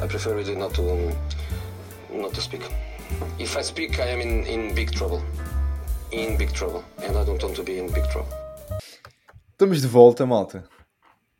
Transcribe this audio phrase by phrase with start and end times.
[0.00, 1.12] I prefer really not to um,
[2.12, 2.62] not to speak.
[3.38, 5.22] If I speak, I am in, in big trouble.
[6.12, 6.84] In big trouble.
[6.98, 8.32] And I don't want to be in big trouble.
[9.50, 10.68] Estamos de volta, malta.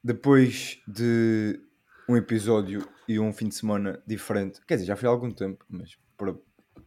[0.03, 1.61] Depois de
[2.09, 4.61] um episódio e um fim de semana diferente.
[4.67, 6.35] Quer dizer, já foi há algum tempo, mas para,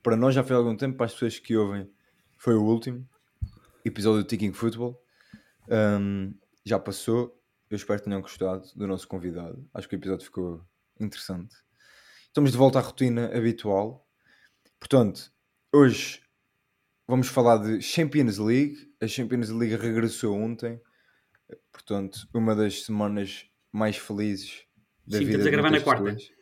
[0.04, 0.98] para nós já foi há algum tempo.
[0.98, 1.90] Para as pessoas que ouvem,
[2.38, 3.08] foi o último
[3.86, 5.02] episódio do Ticking Football.
[5.70, 6.34] Um,
[6.66, 7.34] já passou.
[7.70, 9.66] Eu espero que tenham gostado do nosso convidado.
[9.74, 10.62] Acho que o episódio ficou
[11.04, 11.56] interessante.
[12.28, 14.08] Estamos de volta à rotina habitual.
[14.80, 15.32] Portanto,
[15.74, 16.22] hoje
[17.08, 18.78] vamos falar de Champions League.
[19.02, 20.82] A Champions League regressou ontem.
[21.72, 24.66] Portanto, uma das semanas mais felizes
[25.06, 26.04] da Sim, vida estamos a gravar na quarta.
[26.04, 26.42] pessoas.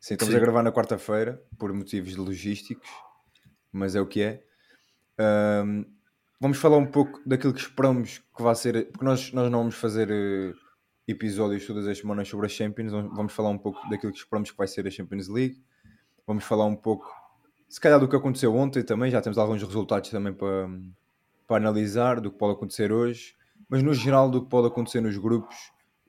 [0.00, 0.38] Sim, estamos Sim.
[0.38, 2.88] a gravar na quarta-feira por motivos logísticos,
[3.72, 4.44] mas é o que é.
[5.18, 5.84] Ahm,
[6.40, 9.74] vamos falar um pouco daquilo que esperamos que vai ser, porque nós, nós não vamos
[9.76, 10.52] fazer eh,
[11.06, 14.56] episódios todas as semanas sobre a Champions, vamos falar um pouco daquilo que esperamos que
[14.56, 15.62] vai ser a Champions League.
[16.26, 17.08] Vamos falar um pouco,
[17.68, 20.68] se calhar, do que aconteceu ontem também, já temos alguns resultados também para,
[21.46, 23.36] para analisar, do que pode acontecer hoje,
[23.68, 25.56] mas no geral do que pode acontecer nos grupos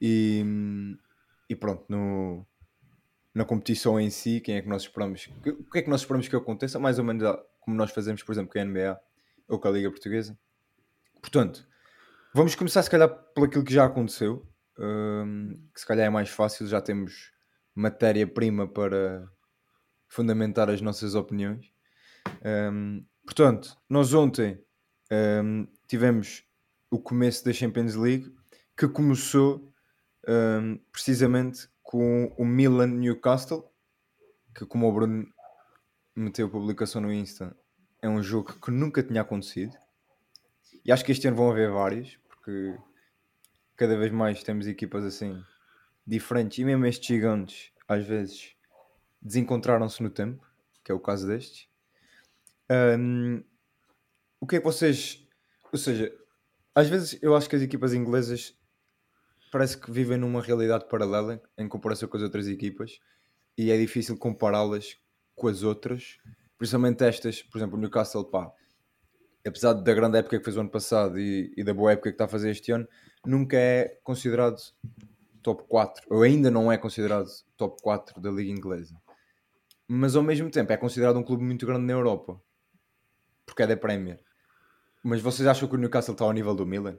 [0.01, 0.43] e,
[1.47, 2.45] e pronto, no,
[3.33, 6.27] na competição em si, quem é que nós esperamos, o que é que nós esperamos
[6.27, 8.99] que aconteça, mais ou menos ah, como nós fazemos, por exemplo, com a NBA
[9.47, 10.35] ou com a Liga Portuguesa.
[11.21, 11.67] Portanto,
[12.33, 14.43] vamos começar se calhar por aquilo que já aconteceu,
[14.79, 17.31] hum, que se calhar é mais fácil, já temos
[17.75, 19.29] matéria-prima para
[20.07, 21.71] fundamentar as nossas opiniões.
[22.71, 24.63] Hum, portanto, nós ontem
[25.11, 26.43] hum, tivemos
[26.89, 28.33] o começo da Champions League,
[28.75, 29.73] que começou
[30.91, 33.71] precisamente com o Milan Newcastle,
[34.53, 35.25] que como o Bruno
[36.13, 37.55] meteu publicação no Insta,
[38.01, 39.73] é um jogo que nunca tinha acontecido.
[40.83, 42.77] E acho que este ano vão haver vários, porque
[43.77, 45.41] cada vez mais temos equipas assim
[46.05, 48.55] diferentes, e mesmo estes gigantes às vezes
[49.21, 50.45] desencontraram-se no tempo,
[50.83, 51.67] que é o caso destes.
[52.99, 53.43] Hum,
[54.39, 55.25] o que é que vocês.
[55.71, 56.13] Ou seja,
[56.73, 58.57] às vezes eu acho que as equipas inglesas
[59.51, 62.99] parece que vivem numa realidade paralela em comparação com as outras equipas
[63.57, 64.97] e é difícil compará-las
[65.35, 66.17] com as outras,
[66.57, 68.51] principalmente estas, por exemplo, o Newcastle, pá,
[69.45, 72.15] apesar da grande época que fez o ano passado e, e da boa época que
[72.15, 72.87] está a fazer este ano,
[73.25, 74.61] nunca é considerado
[75.41, 78.99] top 4, ou ainda não é considerado top 4 da Liga Inglesa.
[79.87, 82.41] Mas ao mesmo tempo é considerado um clube muito grande na Europa,
[83.45, 84.19] porque é da Premier.
[85.03, 86.97] Mas vocês acham que o Newcastle está ao nível do Milan?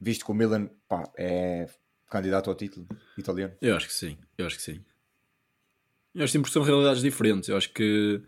[0.00, 1.68] Visto que o Milan pá, é
[2.10, 2.86] candidato ao título
[3.16, 3.54] italiano.
[3.60, 4.84] Eu acho que sim, eu acho que sim.
[6.14, 7.48] Eu acho que são realidades diferentes.
[7.48, 8.20] Eu acho que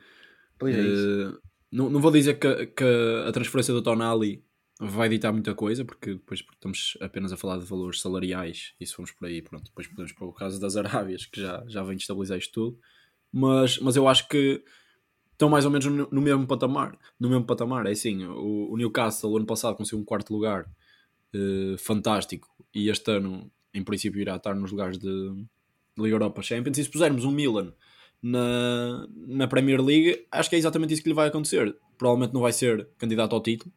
[0.58, 1.32] Pois é eh,
[1.70, 2.84] não, não vou dizer que, que
[3.26, 4.44] a transferência do Tonali
[4.80, 8.94] vai ditar muita coisa, porque depois estamos apenas a falar de valores salariais e se
[8.94, 11.96] formos por aí, pronto, depois podemos para o caso das Arábias, que já, já vem
[11.96, 12.78] de estabilizar isto tudo.
[13.32, 14.62] Mas, mas eu acho que
[15.32, 16.98] estão mais ou menos no, no mesmo patamar.
[17.18, 20.68] No mesmo patamar, é assim, o, o Newcastle ano passado conseguiu um quarto lugar
[21.34, 26.40] eh, fantástico e este ano em princípio irá estar nos lugares de, de Liga Europa
[26.42, 27.72] Champions e se pusermos um Milan
[28.22, 32.40] na, na Premier League acho que é exatamente isso que lhe vai acontecer provavelmente não
[32.40, 33.72] vai ser candidato ao título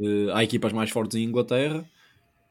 [0.00, 1.84] Eh, há equipas mais fortes em Inglaterra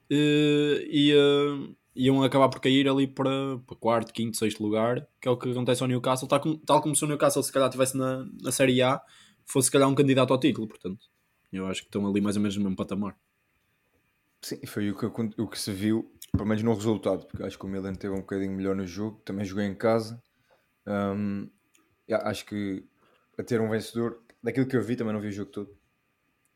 [0.09, 5.27] eh, e eh, iam acabar por cair ali para, para quarto, quinto, sexto lugar que
[5.29, 7.69] é o que acontece ao Newcastle tal como, tal como se o Newcastle se calhar
[7.69, 9.01] estivesse na, na Série A
[9.45, 11.05] fosse se calhar um candidato ao título portanto.
[11.51, 13.17] Eu acho que estão ali mais ou menos no mesmo patamar.
[14.41, 17.65] Sim, foi o que, o que se viu, pelo menos no resultado, porque acho que
[17.65, 20.21] o Milan teve um bocadinho melhor no jogo, também jogou em casa.
[20.85, 22.85] Yeah, acho que
[23.37, 25.77] a ter um vencedor, daquilo que eu vi, também não vi o jogo todo,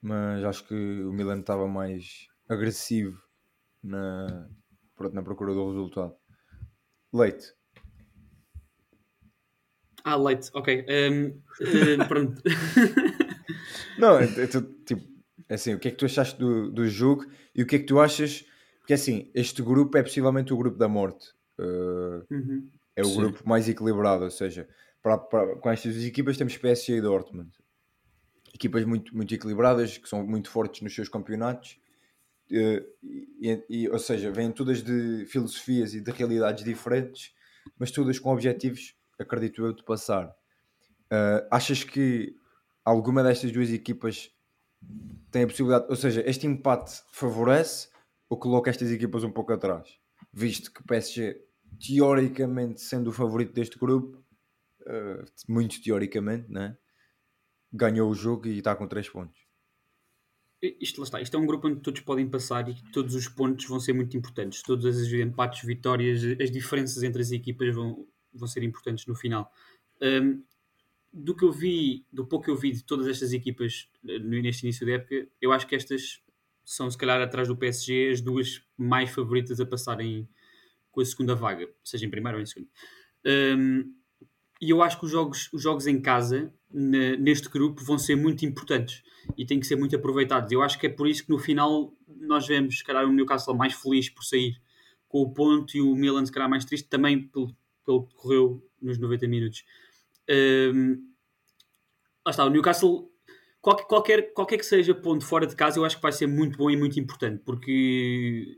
[0.01, 0.73] mas acho que
[1.03, 3.21] o Milan estava mais agressivo
[3.83, 4.49] na,
[4.95, 6.15] pronto, na procura do resultado.
[7.13, 7.53] Leite,
[10.03, 10.83] Ah, leite, ok.
[10.89, 11.27] Um,
[11.61, 12.41] uh, pronto.
[13.99, 15.01] Não, é, é tipo,
[15.47, 17.79] é assim, o que é que tu achaste do, do jogo e o que é
[17.79, 18.43] que tu achas?
[18.79, 21.27] Porque assim, este grupo é possivelmente o grupo da morte.
[21.59, 22.67] Uh, Uhum.
[22.95, 23.15] é o Sim.
[23.15, 24.67] grupo mais equilibrado, ou seja,
[25.03, 27.51] para, para- com estas duas equipas temos PSG e Dortmund.
[28.53, 31.79] Equipas muito, muito equilibradas, que são muito fortes nos seus campeonatos.
[32.51, 37.33] eh, e, e- ou seja, vêm todas de filosofias e de realidades diferentes,
[37.79, 40.35] mas todas com objetivos, acredito eu, de passar.
[41.11, 42.35] Eh, achas que
[42.85, 44.31] alguma destas duas equipas
[45.31, 47.89] tem a possibilidade, ou seja, este empate favorece
[48.29, 49.89] ou coloca estas equipas um pouco atrás?
[50.33, 51.41] Visto que o PSG,
[51.79, 54.23] teoricamente, sendo o favorito deste grupo,
[54.87, 56.77] eh, muito teoricamente, né?
[57.71, 59.39] Ganhou o jogo e está com 3 pontos.
[60.61, 61.21] Isto lá está.
[61.21, 64.15] Isto é um grupo onde todos podem passar e todos os pontos vão ser muito
[64.15, 64.61] importantes.
[64.61, 69.51] Todos os empates, vitórias, as diferenças entre as equipas vão, vão ser importantes no final.
[70.01, 70.43] Um,
[71.11, 74.63] do que eu vi, do pouco que eu vi de todas estas equipas eh, neste
[74.63, 76.21] início da época, eu acho que estas
[76.63, 80.27] são, se calhar, atrás do PSG, as duas mais favoritas a passarem
[80.89, 82.69] com a segunda vaga, seja em primeiro ou em segundo.
[83.25, 83.93] Um,
[84.61, 88.45] e eu acho que os jogos, os jogos em casa, neste grupo, vão ser muito
[88.45, 89.01] importantes
[89.35, 90.51] e têm que ser muito aproveitados.
[90.51, 93.57] Eu acho que é por isso que no final nós vemos, se calhar, o Newcastle
[93.57, 94.61] mais feliz por sair
[95.07, 98.63] com o ponto e o Milan, se calhar, mais triste também pelo, pelo que correu
[98.79, 99.65] nos 90 minutos.
[100.29, 101.11] Um,
[102.23, 103.11] lá está, o Newcastle,
[103.59, 106.55] qualquer, qualquer, qualquer que seja ponto fora de casa, eu acho que vai ser muito
[106.55, 108.57] bom e muito importante, porque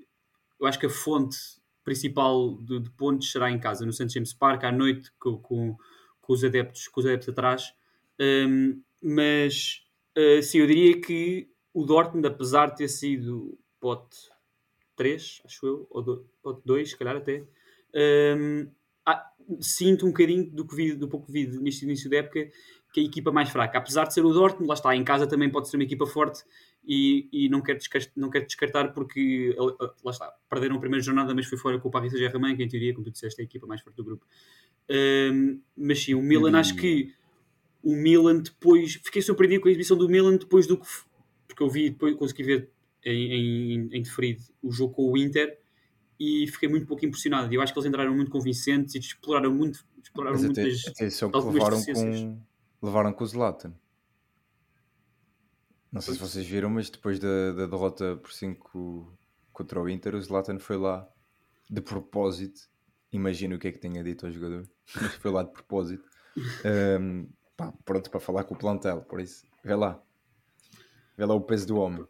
[0.59, 1.37] eu acho que a fonte
[1.83, 4.09] principal de, de pontos será em casa, no St.
[4.09, 5.77] James Park, à noite, com, com,
[6.21, 7.73] com, os, adeptos, com os adeptos atrás.
[8.19, 9.83] Um, mas
[10.17, 14.17] uh, sim, eu diria que o Dortmund, apesar de ter sido pote
[14.95, 17.43] 3, acho eu, ou do, pote 2, se calhar até,
[18.27, 18.67] um,
[19.59, 22.49] sinto um bocadinho do que vi, do pouco que vi neste início da época,
[22.93, 23.77] que é a equipa mais fraca.
[23.77, 26.43] Apesar de ser o Dortmund, lá está, em casa também pode ser uma equipa forte
[26.85, 29.55] e, e não, quero descartar, não quero descartar porque,
[30.03, 32.67] lá está, perderam a primeira jornada, mas foi fora com o Paris Saint-Germain, que em
[32.67, 34.25] teoria, como tu disseste, é a equipa mais forte do grupo.
[34.89, 37.13] Um, mas sim, o Milan, acho que
[37.81, 40.87] o Milan depois, fiquei surpreendido com a exibição do Milan depois do que,
[41.47, 42.69] porque eu vi, depois consegui ver
[43.05, 45.57] em, em, em deferido o jogo com o Inter
[46.19, 47.53] e fiquei muito pouco impressionado.
[47.53, 51.31] Eu acho que eles entraram muito convincentes e exploraram muito, exploraram muito até, das, atenção
[51.31, 52.37] que levaram com,
[52.81, 53.73] levaram com o Zlatan.
[55.93, 59.15] Não sei se vocês viram, mas depois da, da derrota por 5
[59.53, 61.07] contra o Inter, o Zlatan foi lá
[61.69, 62.61] de propósito.
[63.11, 64.67] Imagino o que é que tenha dito ao jogador,
[64.99, 66.03] mas foi lá de propósito.
[66.65, 70.01] Ahm, pá, pronto para falar com o plantel, por isso, vê lá.
[71.15, 72.03] Vê lá o peso do homem.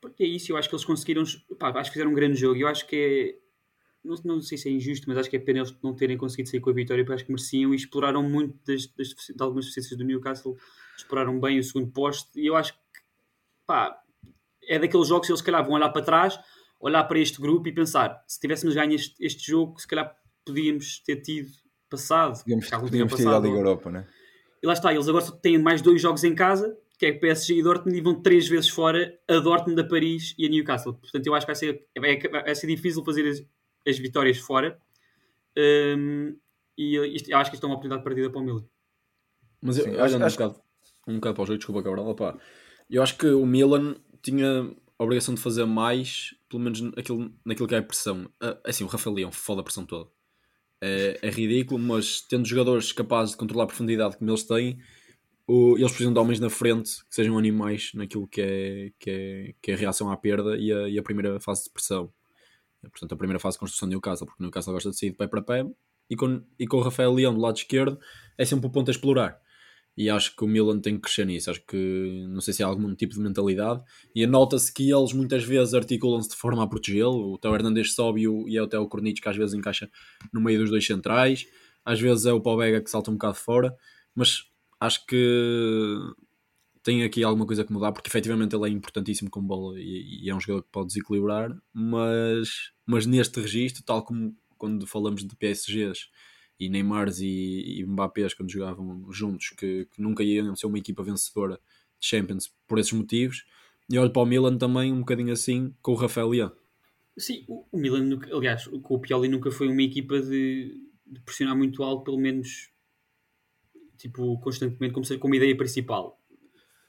[0.00, 1.22] Porque é isso, eu acho que eles conseguiram.
[1.60, 2.58] Pá, acho que fizeram um grande jogo.
[2.58, 3.46] Eu acho que é.
[4.04, 6.48] Não, não sei se é injusto, mas acho que é pena eles não terem conseguido
[6.48, 9.64] sair com a vitória, porque acho que mereciam e exploraram muito das, das, de algumas
[9.64, 10.56] deficiências do Newcastle.
[10.96, 12.85] Exploraram bem o segundo posto e eu acho que
[13.66, 13.98] pá,
[14.68, 16.38] é daqueles jogos que eles se calhar vão olhar para trás,
[16.80, 20.14] olhar para este grupo e pensar: se tivéssemos ganho este, este jogo, se calhar
[20.44, 21.48] podíamos ter tido
[21.90, 22.38] passado.
[22.42, 23.44] Podíamos, podíamos ter ido à passado.
[23.46, 24.06] Liga Europa, né?
[24.62, 27.54] E lá está, eles agora só têm mais dois jogos em casa, que é PSG
[27.58, 30.94] e Dortmund, e vão três vezes fora a Dortmund, a Paris e a Newcastle.
[30.94, 33.44] Portanto, eu acho que vai ser, vai, vai ser difícil fazer as,
[33.86, 34.78] as vitórias fora.
[35.56, 36.36] Hum,
[36.76, 38.64] e isto- eu acho que isto é uma oportunidade perdida para o Milan.
[39.60, 40.62] Mas eu, Sim, olhando acho- um, bocado,
[41.08, 42.38] um bocado para o jogo, desculpa Cabral, opá,
[42.90, 47.68] eu acho que o Milan tinha a obrigação de fazer mais, pelo menos naquilo, naquilo
[47.68, 48.30] que é a pressão.
[48.40, 50.10] Ah, Assim, o Rafael Leão foda a pressão toda.
[50.80, 54.78] É, é ridículo, mas tendo jogadores capazes de controlar a profundidade como eles têm,
[55.46, 59.54] o- eles precisam de homens na frente que sejam animais naquilo que é, que é,
[59.62, 62.12] que é a reação à perda e a, e a primeira fase de pressão.
[62.82, 65.26] Portanto, a primeira fase de construção do Newcastle, porque Newcastle gosta de sair de pé
[65.26, 65.64] para pé
[66.10, 67.98] e com, e com o Rafael Leão do lado esquerdo
[68.38, 69.40] é sempre o ponto a explorar.
[69.96, 71.50] E acho que o Milan tem que crescer nisso.
[71.50, 73.82] Acho que não sei se há algum tipo de mentalidade.
[74.14, 77.32] E nota-se que eles muitas vezes articulam-se de forma a protegê-lo.
[77.32, 79.90] O Teo Hernandes sobe e, é o Teo Cornic que às vezes encaixa
[80.32, 81.46] no meio dos dois centrais.
[81.84, 83.74] Às vezes é o Pau Vega que salta um bocado fora.
[84.14, 84.44] Mas
[84.78, 85.98] acho que
[86.82, 90.30] tem aqui alguma coisa que mudar, porque efetivamente ele é importantíssimo com bola e, e
[90.30, 91.56] é um jogador que pode desequilibrar.
[91.72, 96.06] Mas, mas neste registro, tal como quando falamos de PSGs
[96.58, 97.84] e Neymars e, e
[98.36, 101.60] quando jogavam juntos, que, que nunca iam ser uma equipa vencedora
[101.98, 103.44] de Champions por esses motivos.
[103.90, 106.52] E olho para o Milan também um bocadinho assim com o Rafael Leão.
[107.16, 110.76] Sim, o, Milan, aliás, com o Pioli nunca foi uma equipa de,
[111.06, 112.70] de pressionar muito alto, pelo menos
[113.96, 116.20] tipo, constantemente, como, como ideia principal.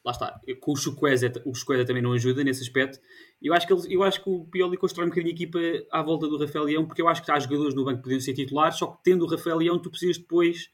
[0.07, 2.97] Lá está, com o Chukwueze, o Chukwueze também não ajuda nesse aspecto.
[3.41, 5.59] Eu acho que, eu acho que o Pioli constrói um bocadinho a equipa
[5.91, 8.21] à volta do Rafael Leão, porque eu acho que há jogadores no banco que podiam
[8.21, 10.71] ser titulares, só que tendo o Rafael Leão, tu precisas depois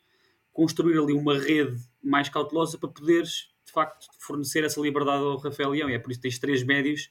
[0.51, 5.71] construir ali uma rede mais cautelosa para poderes, de facto, fornecer essa liberdade ao Rafael
[5.71, 5.89] Leão.
[5.89, 7.09] E é por isso que tens três médios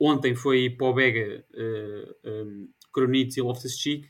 [0.00, 4.08] ontem foi Pobega, uh, um, Kronitz e Loftus-Cheek,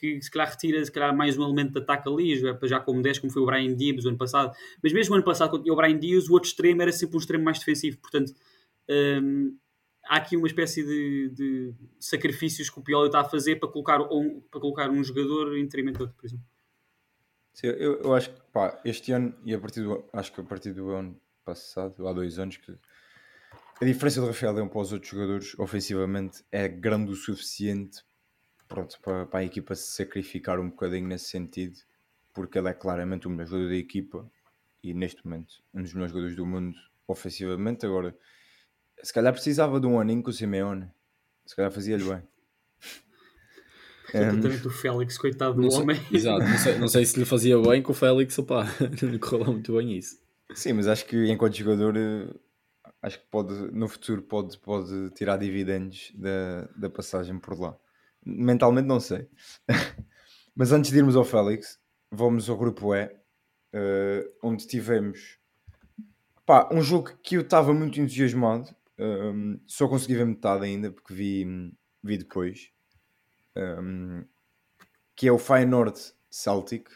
[0.00, 3.20] que se calhar retira se calhar, mais um elemento de ataque ali, já, como 10,
[3.20, 4.54] como foi o Brian Diaz o ano passado.
[4.82, 7.16] Mas mesmo o ano passado, quando tinha o Brian Diaz, o outro extremo era sempre
[7.16, 7.98] um extremo mais defensivo.
[7.98, 8.34] Portanto,
[9.22, 9.56] um,
[10.06, 14.00] há aqui uma espécie de, de sacrifícios que o Pioli está a fazer para colocar
[14.00, 16.44] um, para colocar um jogador do outro, por exemplo.
[17.52, 20.44] Sim, eu, eu acho que pá, este ano e a partir do acho que a
[20.44, 22.76] partir do ano passado, há dois anos, que
[23.80, 28.02] a diferença do Rafael Leão para os outros jogadores ofensivamente é grande o suficiente
[28.74, 31.76] pronto, para, para a equipa se sacrificar um bocadinho nesse sentido,
[32.32, 34.28] porque ele é claramente o melhor jogador da equipa
[34.82, 36.76] e neste momento um dos melhores jogadores do mundo
[37.06, 37.86] ofensivamente.
[37.86, 38.16] Agora,
[39.00, 40.90] se calhar precisava de um aninho com o Simeone,
[41.46, 42.22] se calhar fazia-lhe bem.
[44.10, 46.00] Tanto o Félix, coitado do sei, homem.
[46.12, 48.66] exato, não sei, não sei se lhe fazia bem com o Félix, opá,
[49.00, 50.18] não lhe correu lá muito bem isso.
[50.52, 52.28] Sim, mas acho que enquanto jogador, eh,
[53.02, 57.78] acho que pode, no futuro pode, pode tirar dividendos da, da passagem por lá.
[58.24, 59.28] Mentalmente não sei.
[60.54, 61.78] mas antes de irmos ao Félix,
[62.10, 63.10] vamos ao grupo E,
[63.74, 65.38] eh, onde tivemos
[66.46, 68.74] pá, um jogo que eu estava muito entusiasmado.
[68.98, 71.44] ehm, só consegui ver metade ainda, porque vi,
[72.02, 72.70] vi depois.
[73.56, 74.24] ehm,
[75.16, 75.98] que é o Feyenoord
[76.30, 76.88] Celtic.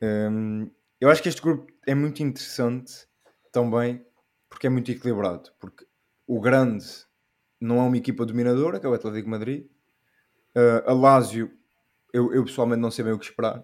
[0.00, 3.06] Ehm, eu acho que este grupo é muito interessante
[3.52, 4.04] também
[4.48, 5.50] porque é muito equilibrado.
[5.60, 5.86] Porque
[6.26, 6.84] o grande
[7.60, 9.66] não é uma equipa dominadora, que é o Atlético Madrid.
[10.56, 11.50] Uh, a Lazio,
[12.12, 13.58] eu, eu pessoalmente não sei bem o que esperar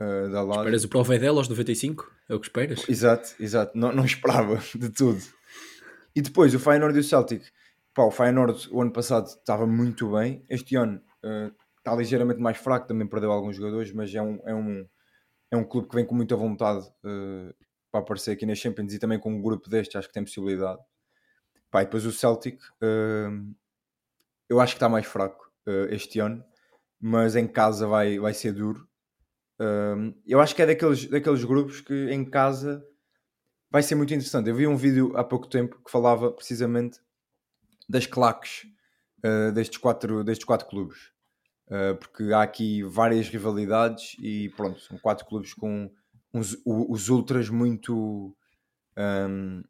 [0.00, 0.62] uh, da Lazio.
[0.62, 2.10] Esperas o Provedel aos 95?
[2.28, 2.88] É o que esperas?
[2.88, 3.76] Exato, exato.
[3.76, 5.20] Não, não esperava de tudo.
[6.14, 7.44] E depois o Feyenoord e o Celtic.
[7.92, 10.44] Pá, o Feyenoord o ano passado estava muito bem.
[10.48, 14.54] Este ano uh, está ligeiramente mais fraco, também perdeu alguns jogadores, mas é um, é
[14.54, 14.86] um,
[15.50, 17.54] é um clube que vem com muita vontade uh,
[17.90, 20.80] para aparecer aqui na Champions e também com um grupo deste acho que tem possibilidade.
[21.70, 23.54] Pá, e depois o Celtic, uh,
[24.48, 26.44] eu acho que está mais fraco uh, este ano,
[27.00, 28.88] mas em casa vai, vai ser duro.
[29.60, 32.84] Uh, eu acho que é daqueles, daqueles grupos que em casa
[33.70, 34.48] vai ser muito interessante.
[34.48, 36.98] Eu vi um vídeo há pouco tempo que falava precisamente
[37.88, 38.66] das claques
[39.24, 41.12] uh, destes, quatro, destes quatro clubes.
[41.66, 45.90] Uh, porque há aqui várias rivalidades e pronto, são quatro clubes com
[46.32, 48.36] uns, os ultras muito
[48.98, 49.62] um,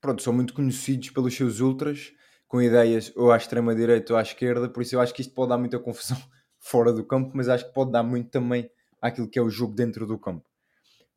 [0.00, 2.12] pronto, são muito conhecidos pelos seus ultras
[2.52, 5.32] com ideias ou à extrema direita ou à esquerda, por isso eu acho que isto
[5.32, 6.18] pode dar muita confusão
[6.60, 9.74] fora do campo, mas acho que pode dar muito também àquilo que é o jogo
[9.74, 10.46] dentro do campo.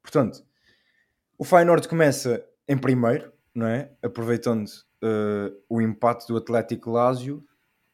[0.02, 0.42] Portanto,
[1.38, 3.92] o Feyenoord começa em primeiro, não é?
[4.02, 4.66] Aproveitando
[5.04, 7.46] uh, o empate do Atlético Lazio.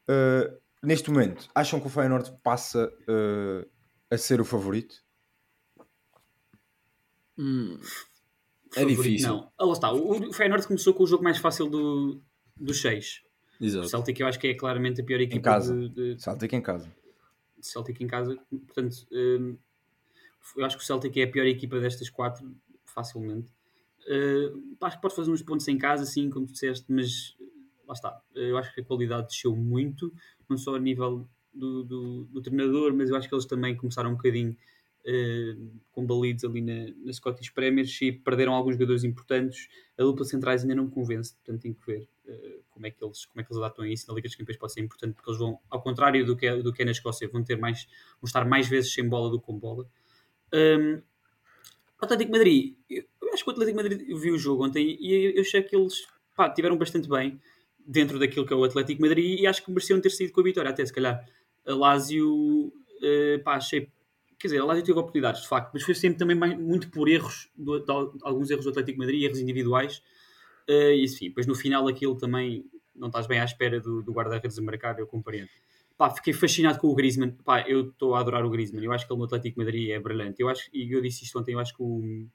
[0.08, 3.68] Uh, neste momento, acham que o Feyenoord passa uh,
[4.12, 5.04] a ser o favorito?
[7.40, 7.80] Hum,
[8.76, 9.30] é Favorito, difícil.
[9.30, 9.52] Não.
[9.58, 9.92] Ah, lá está.
[9.92, 12.22] O, o Feyenoord começou com o jogo mais fácil do,
[12.56, 13.24] dos seis.
[13.62, 13.88] O Exato.
[13.90, 15.76] Celtic eu acho que é claramente a pior equipa casa.
[15.76, 16.92] de, de- Celtic em casa.
[17.62, 18.36] Celtic em casa.
[18.50, 19.56] Portanto, hum,
[20.58, 22.52] eu acho que o Celtic é a pior equipa destas quatro,
[22.86, 23.52] facilmente.
[24.08, 27.36] Uh, acho que pode fazer uns pontos em casa, sim, como tu disseste, mas
[27.88, 28.20] lá está.
[28.34, 30.12] Eu acho que a qualidade desceu muito,
[30.50, 34.10] não só a nível do, do, do treinador, mas eu acho que eles também começaram
[34.10, 34.58] um bocadinho
[35.92, 39.68] com balidos ali na, na Scottish Premiers e perderam alguns jogadores importantes.
[39.98, 43.04] A dupla centrais ainda não me convence, portanto tenho que ver uh, como, é que
[43.04, 44.08] eles, como é que eles adaptam a isso.
[44.08, 46.62] Na Liga dos Campeões pode ser importante porque eles vão, ao contrário do que é,
[46.62, 47.86] do que é na Escócia, vão ter mais,
[48.22, 49.88] vão estar mais vezes sem bola do que com bola.
[50.54, 51.02] Um,
[52.00, 53.04] Atlético Madrid, eu
[53.34, 56.08] acho que o Atlético Madrid eu vi o jogo ontem e eu- achei que eles
[56.36, 57.40] pá, tiveram bastante bem
[57.86, 60.44] dentro daquilo que é o Atlético Madrid e acho que mereciam ter saído com a
[60.44, 61.24] vitória, até se calhar.
[61.66, 63.90] A Lazio, eh, pá, achei.
[64.42, 67.08] Quer dizer, a Lazio teve oportunidades, de facto, mas foi sempre também mais- muito por
[67.08, 70.02] erros, do- de al- alguns erros do Atlético Madrid, erros individuais.
[70.68, 74.12] Eh, e enfim, depois no final aquilo também não estás bem à espera do, do
[74.12, 75.50] guarda-redes a marcar, eu compreendo.
[75.98, 77.32] Pá, fiquei fascinado com o Griezmann.
[77.46, 78.84] Pá, eu estou a adorar o Griezmann.
[78.84, 80.42] Eu acho que ele no Atlético Madrid é brilhante.
[80.42, 82.26] Eu acho, e eu disse isto ontem, eu acho que o,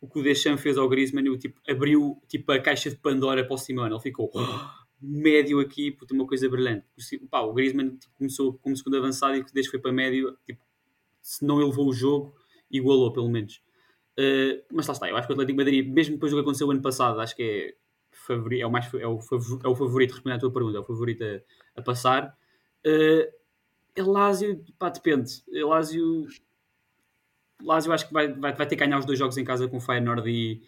[0.00, 3.44] o que o Deschamps fez ao Griezmann, eu, tipo, abriu tipo, a caixa de Pandora
[3.44, 3.92] para o Simeone.
[3.92, 4.30] Ele ficou
[5.00, 6.84] médio aqui, puta, uma coisa brilhante.
[7.20, 10.60] O, pá, o Griezmann tipo, começou como segundo avançado e desde foi para médio, tipo,
[11.28, 12.34] se não elevou o jogo,
[12.70, 13.62] igualou pelo menos.
[14.18, 16.70] Uh, mas lá está, eu acho que o Atlético Madrid, mesmo depois do que aconteceu
[16.70, 17.76] ano passado, acho que
[18.30, 19.18] é, é, o, mais, é, o,
[19.62, 22.34] é o favorito, respondendo à tua pergunta, é o favorito a, a passar.
[22.86, 23.30] Uh,
[23.94, 25.42] Elásio, pá, depende.
[25.52, 26.26] Elásio,
[27.62, 29.78] Lazio acho que vai, vai, vai ter que ganhar os dois jogos em casa com
[29.80, 30.62] Feyenoord e,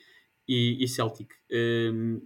[0.46, 1.32] e, e Celtic.
[1.50, 2.20] Um,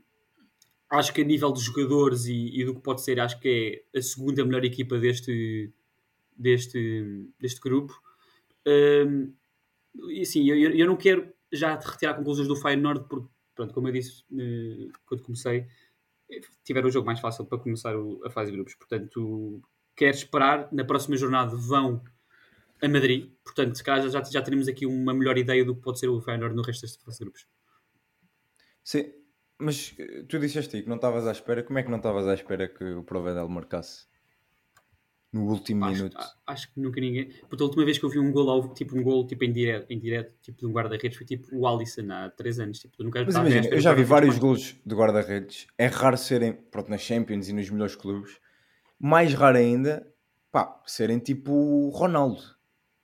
[0.91, 3.99] acho que a nível de jogadores e, e do que pode ser, acho que é
[3.99, 5.73] a segunda melhor equipa deste,
[6.37, 7.95] deste, deste grupo.
[8.67, 9.35] Um,
[10.11, 13.93] e assim, eu, eu não quero já retirar conclusões do Feyenoord porque, pronto, como eu
[13.93, 15.67] disse eh, quando comecei,
[16.31, 17.95] eh, tiveram o jogo mais fácil para começar
[18.25, 18.75] a fase de grupos.
[18.75, 19.63] Portanto,
[19.95, 20.69] quero esperar.
[20.73, 22.03] Na próxima jornada vão
[22.83, 23.31] a Madrid.
[23.45, 26.21] Portanto, se calhar já, já teremos aqui uma melhor ideia do que pode ser o
[26.21, 27.47] Feyenoord no resto desta fase de grupos.
[28.83, 29.13] Sim,
[29.59, 31.63] mas eh, tu disseste aí que não estavas à espera.
[31.63, 34.07] Como é que não estavas à espera que o Provedel marcasse?
[35.35, 36.17] No último Acho, minuto.
[36.47, 37.29] acho que nunca ninguém.
[37.49, 39.53] Porque a última vez que eu vi um gol, ao- tipo um gol tipo, em,
[39.53, 42.79] direto, em direto, tipo de um guarda-redes, foi tipo o Alisson há 3 anos.
[42.79, 45.67] Tipo, nunca Mas imagina, eu já vi vários golos de guarda-redes.
[45.77, 48.39] É raro serem, pronto, nas Champions e nos melhores clubes.
[48.97, 50.07] Mais raro ainda,
[50.53, 52.41] pá, serem tipo o Ronaldo.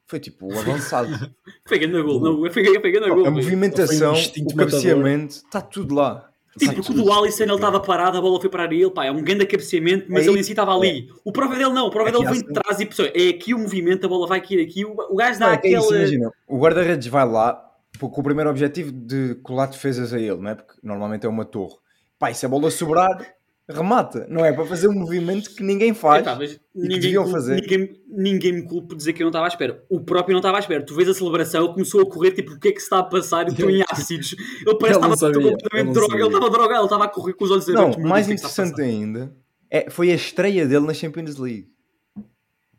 [0.07, 1.35] Foi tipo o avançado.
[1.67, 3.27] Foi grande gol, não, foi, foi grande gol.
[3.27, 6.30] a movimentação, um o cabeceamento, está tudo lá.
[6.61, 9.05] Tipo, porque o do Alisson ele estava parado, a bola foi parar a ele, pá,
[9.07, 11.09] é um grande cabeceamento, mas É ele em si estava ali.
[11.25, 13.29] O prova dele não, o prova Aqui dele vem de sempre- trás e pessoal, é
[13.29, 16.59] aqui o movimento, a bola vai cair aqui, o, gajo dá é é imagina, o
[16.59, 17.67] guarda-redes vai lá
[17.99, 20.55] com com o primeiro objetivo de colar defesas a ele, não é?
[20.55, 21.75] Porque normalmente é uma torre.
[22.19, 23.35] Pá, e se a bola sobrar,
[23.73, 24.27] remata.
[24.29, 26.23] Não é para fazer um movimento que ninguém faz.
[26.23, 27.15] Epá, mas ninguém.
[27.15, 29.85] Ninguém, ninguém me culpa por dizer que eu não estava à espera.
[29.89, 30.85] O próprio não estava à espera.
[30.85, 32.99] Tu vês a celebração, ele começou a correr, tipo, o que é que se está
[32.99, 33.49] a passar?
[33.49, 34.35] E estou em ácidos.
[34.35, 36.21] Ele parece que estava completamente não drogado.
[36.21, 37.97] Ele estava drogado, ele estava a correr com os olhos abertos.
[37.97, 39.33] Não, mais que é que interessante ainda
[39.71, 41.69] é, foi a estreia dele na Champions League.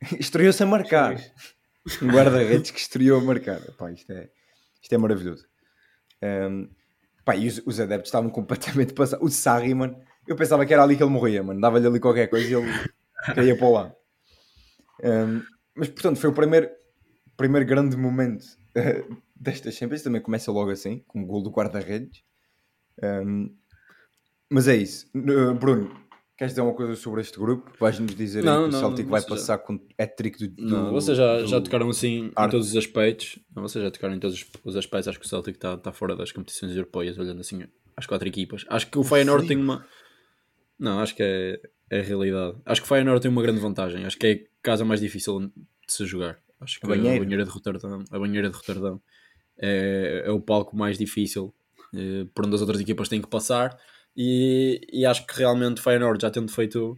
[0.20, 1.16] Estreou-se a marcar.
[2.02, 3.62] Um guarda-redes que estreou a marcar.
[3.78, 4.30] Pá, isto, é,
[4.82, 5.46] isto é maravilhoso.
[6.22, 6.70] Um,
[7.24, 9.26] pá, e os, os adeptos estavam completamente passados.
[9.26, 11.60] O Sarri, mano, eu pensava que era ali que ele morria, mano.
[11.60, 12.68] Dava-lhe ali qualquer coisa e ele
[13.36, 13.96] caía para lá.
[15.04, 15.42] Um,
[15.76, 16.70] mas, portanto, foi o primeiro,
[17.38, 19.04] primeiro grande momento eh,
[19.36, 20.02] desta Champions.
[20.04, 22.22] Também começa logo assim, com o gol do guarda-redes.
[23.02, 23.54] Um,
[24.50, 25.08] mas é isso.
[25.16, 25.90] Uh, Bruno,
[26.38, 27.72] queres dizer uma coisa sobre este grupo?
[27.80, 30.38] Vais-nos dizer aí Não, que o não, Celtic não, vai você já- passar com hat-trick
[30.40, 30.70] do, do...
[30.70, 32.52] Não, vocês já, do- já tocaram assim em Arte.
[32.52, 33.40] todos os aspectos.
[33.56, 35.08] Não, vocês já tocaram em todos os- os aspectos.
[35.08, 37.64] Acho que o Celtic está tá fora das competições europeias, olhando assim
[37.98, 38.66] às quatro equipas.
[38.70, 39.86] Acho que o Feyenoord tem uma.
[40.82, 41.62] Não, acho que é,
[41.92, 42.58] é a realidade.
[42.66, 44.04] Acho que o Feyenoord tem uma grande vantagem.
[44.04, 45.54] Acho que é a casa mais difícil de
[45.88, 46.40] se jogar.
[46.60, 47.18] Acho que A banheira.
[47.18, 49.00] a banheira de Roterdão, a banheira de Roterdão
[49.60, 51.54] é, é o palco mais difícil
[51.94, 53.80] eh, por onde as outras equipas têm que passar.
[54.18, 56.98] E, e acho que realmente o Feyenoord já tendo feito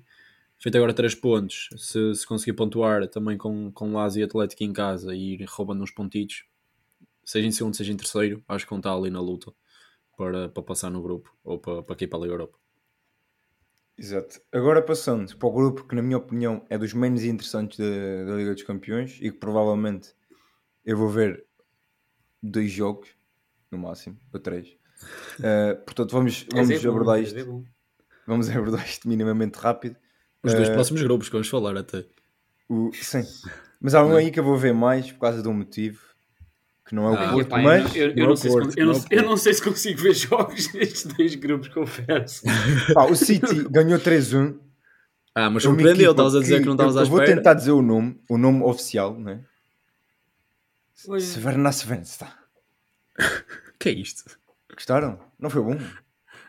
[0.58, 4.72] feito agora 3 pontos, se, se conseguir pontuar também com, com Lazio e Atlético em
[4.72, 6.46] casa e ir roubando uns pontitos,
[7.26, 9.52] seja em segundo, seja em terceiro, acho que vão estar ali na luta
[10.16, 12.63] para, para passar no grupo ou para, para aqui para a Liga Europa.
[13.98, 14.42] Exato.
[14.52, 18.36] Agora passando para o grupo que, na minha opinião, é dos menos interessantes da, da
[18.36, 20.14] Liga dos Campeões e que provavelmente
[20.84, 21.46] eu vou ver
[22.42, 23.10] dois jogos,
[23.72, 24.70] no máximo, ou três.
[25.40, 27.40] Uh, portanto, vamos, vamos é bom, abordar mas isto.
[27.40, 27.64] é bom.
[28.26, 29.96] Vamos abordar isto minimamente rápido.
[30.42, 32.06] Os dois Eh, próximos grupos que vamos falar até.
[32.68, 33.24] O, sim.
[33.80, 36.13] Mas há um aí que eu vou ver mais por causa de um motivo
[36.94, 38.38] que não é o Ah, Porto, eu mas não- eu, eu não é não o
[38.38, 41.06] sei se, Porto, eu, não não, é eu não sei se consigo ver jogos nestes
[41.08, 42.44] dois grupos, confesso.
[42.94, 44.60] pá, o City ganhou 3-1.
[45.36, 47.20] Ah, mas É surpreendeu, equipa estavas a dizer que não estavas eu, à eu vou
[47.20, 47.38] espera.
[47.38, 49.44] tentar dizer o nome, o nome oficial, né?
[50.94, 52.28] Severna Svensta.
[53.80, 54.24] que é isto?
[54.72, 55.20] Gostaram?
[55.40, 55.78] Não foi bom?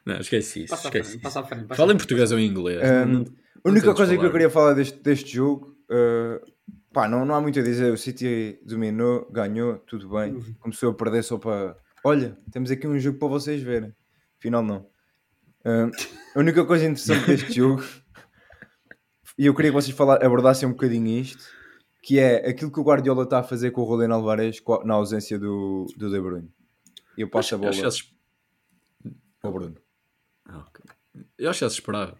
[0.05, 0.71] Não, esquece isso.
[0.71, 1.18] Passa isso.
[1.21, 1.64] passa à frente.
[1.64, 2.81] passa Fala em português ou em inglês.
[2.83, 3.25] Um, Não-
[3.64, 4.33] a única coisa que eu falar.
[4.33, 6.54] queria falar deste, deste jogo, uh,
[6.94, 7.92] pá, não, não há muito a dizer.
[7.92, 10.33] O City dominou, ganhou, tudo bem.
[10.33, 10.54] Uhum.
[10.61, 11.76] Começou a perder só para.
[12.04, 13.92] Olha, temos aqui um jogo para vocês verem.
[14.38, 14.87] Afinal, não.
[15.66, 15.90] Um,
[16.35, 17.83] a única coisa interessante deste jogo,
[19.38, 21.42] e eu queria que vocês falar, abordassem um bocadinho isto,
[22.02, 25.38] que é aquilo que o Guardiola está a fazer com o Rolando Alvarez na ausência
[25.38, 26.50] do, do De Bruyne.
[27.16, 27.90] E eu passo a bola Eu acho que já
[29.11, 29.76] se- ao Bruno.
[30.46, 30.66] Ah.
[31.38, 32.18] Eu acho que já se esperava.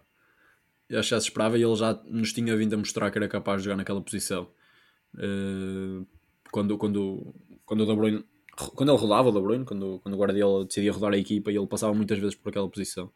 [0.89, 3.17] Eu acho que já se esperava e ele já nos tinha vindo a mostrar que
[3.17, 4.49] era capaz de jogar naquela posição.
[5.17, 6.05] Eh,
[6.51, 7.33] quando, quando,
[7.65, 8.25] quando o De Bruyne,
[8.75, 11.67] quando ele rodava o De Bruyne, quando, quando o Guardiola decidia rodar a equipa, ele
[11.67, 13.11] passava muitas vezes por aquela posição.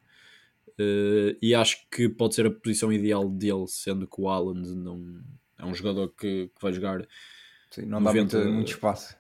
[0.78, 5.22] Eh, e acho que pode ser a posição ideal dele, sendo que o Haaland não,
[5.58, 7.06] é um jogador que, que vai jogar
[7.72, 9.16] Sim, não dá 90 muito, muito espaço.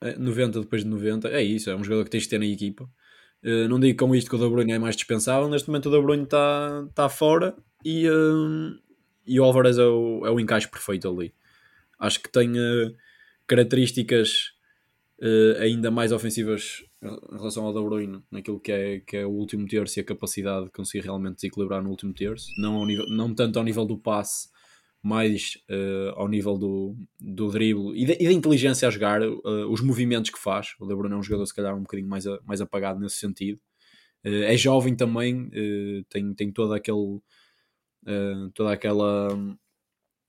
[0.00, 2.46] é, 90 depois de 90, é isso, é um jogador que tens de ter na
[2.46, 2.88] equipa.
[3.42, 5.92] Eh, não digo com isto que o De Bruyne é mais dispensável, neste momento o
[5.92, 8.80] De Bruyne está tá fora e, eh,
[9.26, 11.34] e o Alvarez é o, é o encaixe perfeito ali.
[12.00, 12.92] Acho que tem eh,
[13.46, 14.52] características
[15.22, 19.30] eh, ainda mais ofensivas em relação ao De Bruyne, naquilo que é, que é o
[19.30, 23.06] último terço e a capacidade de conseguir realmente desequilibrar no último terço, não, ao nível,
[23.08, 24.48] não tanto ao nível do passe,
[25.02, 29.28] mais eh, ao nível do, do drible e da, e da inteligência a jogar, eh,
[29.70, 30.74] os movimentos que faz.
[30.80, 33.16] O De Bruyne é um jogador, se calhar, um bocadinho mais, a- mais apagado nesse
[33.16, 33.58] sentido.
[34.24, 35.50] Eh, é jovem também,
[36.10, 37.20] tem, tem todo aquele,
[38.54, 39.28] toda aquela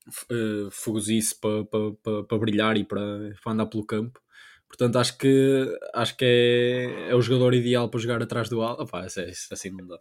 [0.07, 3.01] f- eh, fogosice para pa, pa, pa brilhar e para
[3.43, 4.19] para andar pelo campo.
[4.67, 8.79] Portanto, acho que, acho que é, é o jogador ideal para jogar atrás do Al.
[8.81, 9.99] Opá, isso, é- isso assim não dá.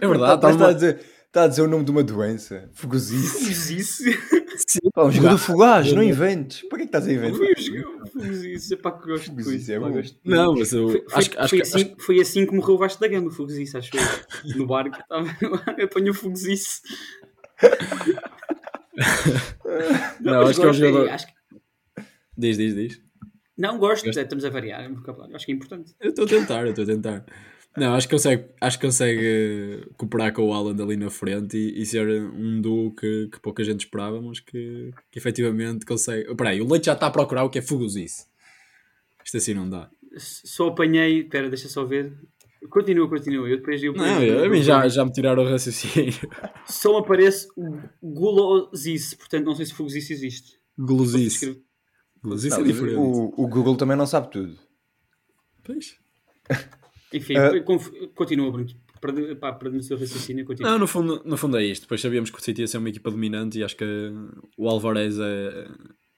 [0.00, 2.68] é verdade, Está, está a dizer, está a dizer o nome de uma doença.
[2.74, 4.18] Fogosice.
[4.94, 6.62] Pá, um jogador fugaz, não inventes.
[6.68, 7.40] Para que é que estás a inventar?
[8.24, 8.74] Isso.
[8.74, 9.56] É pá, que gosto de Fiz coisa.
[9.62, 9.92] isso, é bom.
[9.92, 12.54] gosto de- Não, mas eu Foi, acho, foi- acho, foi que- assim, foi assim que
[12.54, 14.56] morreu o Vasco da Gama, o Fogosice, acho eu.
[14.56, 15.28] No barco, estava-
[15.82, 16.80] apanhou o Fogosice.
[20.20, 21.32] Não, acho que é um jogador- acho que-
[22.38, 23.02] Diz, diz, diz.
[23.56, 24.20] Não, gosto, Gosto.
[24.20, 25.94] estamos a variar o vocabulário, acho que é importante.
[26.00, 27.24] Eu estou a tentar, eu estou a tentar.
[27.76, 31.56] Não, acho que consegue, acho que consegue eh, cooperar com o Alan ali na frente
[31.56, 36.30] e, e ser um duo que, que pouca gente esperava, mas que, que efetivamente consegue.
[36.30, 38.26] Espera aí, o Leite já está a procurar o que é fugosice.
[39.24, 39.90] Isto assim não dá.
[40.18, 42.12] Só apanhei, espera, deixa só ver.
[42.70, 43.48] Continua, continua.
[43.48, 46.12] Eu depois eu Não, eu- a mim já, já me tiraram o raciocínio.
[46.66, 47.48] Só me aparece
[48.02, 50.58] Gulosice, portanto não sei se Fugosice existe.
[50.78, 51.62] Gulosice.
[52.22, 52.96] Gulosice é diferente.
[52.96, 54.56] o, o Google também não sabe tudo.
[55.62, 55.96] Pois.
[57.12, 58.68] Enfim, conf- continua, Bruno.
[59.00, 60.72] Perde- perdendo o seu raciocínio, continua.
[60.72, 61.82] Não, no fundo, no fundo é isto.
[61.82, 63.84] Depois sabíamos que o City ia ser uma equipa dominante e acho que
[64.56, 65.68] o Alvarez é-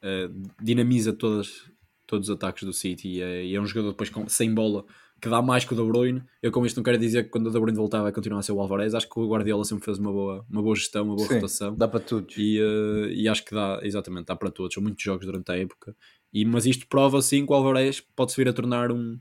[0.02, 0.30] é-
[0.62, 1.70] dinamiza todas,
[2.06, 4.84] todos os ataques do City e é, e é um jogador depois com, sem bola
[5.20, 6.22] que dá mais que o De Bruyne.
[6.42, 8.42] Eu com isto não quero dizer que quando o De Bruyne voltar vai continuar a
[8.42, 8.94] ser o Alvarez.
[8.94, 11.74] Acho que o Guardiola sempre fez uma boa, uma boa gestão, uma boa Sim, rotação.
[11.76, 12.36] dá para todos.
[12.36, 14.74] E, eh, e acho que dá, exatamente, dá para todos.
[14.74, 15.96] São muitos jogos durante a época.
[16.32, 19.18] E, mas isto prova sim que o Alvarez pode-se vir a tornar um,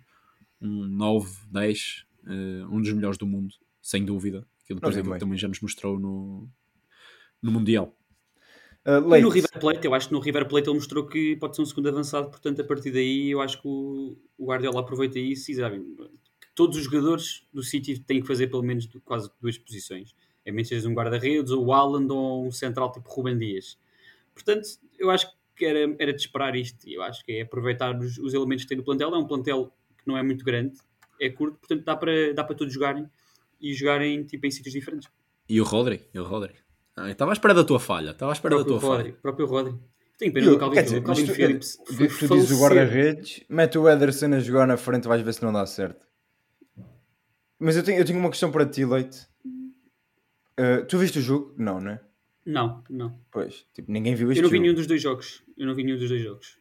[0.62, 4.45] um 9, 10, eh, um dos melhores do mundo, sem dúvida.
[4.63, 6.47] Aquilo que também já nos mostrou no,
[7.41, 7.95] no Mundial.
[8.88, 11.58] Uh, E no River Plate, eu acho que no River Plate ele mostrou que pode
[11.58, 15.19] ser um segundo avançado, portanto, a partir daí eu acho que o, o Guardiola aproveita
[15.19, 15.80] isso e sabe,
[16.39, 20.15] que todos os jogadores do City têm que fazer pelo menos quase duas posições.
[20.45, 23.78] É menos seja um guarda-redes, ou o Haaland, ou um central tipo Ruben Dias.
[24.34, 24.65] Portanto,
[24.97, 26.88] eu acho que era, era de esperar isto.
[26.88, 29.13] e Eu acho que é aproveitar os, os elementos que tem no plantel.
[29.13, 30.78] É um plantel que não é muito grande,
[31.19, 33.10] é curto, portanto dá para, dá para todos jogarem
[33.60, 35.10] e jogarem tipo, em sítios diferentes.
[35.50, 36.08] E o Rodri?
[36.13, 36.54] E o Rodri?
[36.97, 38.12] Ah, estava à espera da tua falha.
[38.12, 39.21] Estava à espera da próprio tua Rodri, falha.
[39.21, 39.75] próprio Rodri.
[40.17, 43.43] Tenho pena do Calvin dizer, Calvin tu, é, Phillips tu, foi tu dizes o guarda-redes,
[43.47, 46.03] mete o Ederson a jogar na frente, vais ver se não dá certo.
[47.60, 49.27] Mas eu tenho, eu tenho uma questão para ti, Leite.
[50.60, 51.53] Uh, tu viste o jogo?
[51.55, 51.99] Não, né?
[52.45, 53.19] Não, não.
[53.31, 54.63] Pois, tipo, ninguém viu este Eu não vi jogo.
[54.63, 55.43] nenhum dos dois jogos.
[55.55, 56.57] Eu não vi nenhum dos dois jogos.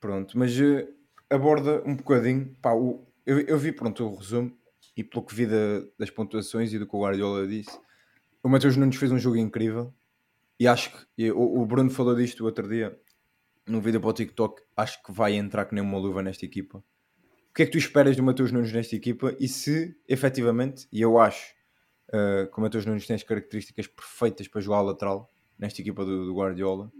[0.00, 0.86] Pronto, mas uh,
[1.28, 2.56] aborda um bocadinho.
[2.62, 4.56] Pá, o, eu, eu vi, pronto, o resumo
[4.96, 7.76] e pelo que vi da- das pontuações e do que o Guardiola disse,
[8.42, 9.92] o Matheus Nunes fez um jogo incrível
[10.58, 12.98] e acho que o, o Bruno falou disto outro dia
[13.66, 14.62] num vídeo para o TikTok.
[14.76, 16.78] Acho que vai entrar que nem uma luva nesta equipa.
[16.78, 21.00] O que é que tu esperas do Matheus Nunes nesta equipa e se efetivamente, e
[21.00, 21.54] eu acho
[22.08, 26.26] uh, que o Matheus Nunes tem as características perfeitas para jogar lateral nesta equipa do,
[26.26, 26.90] do Guardiola,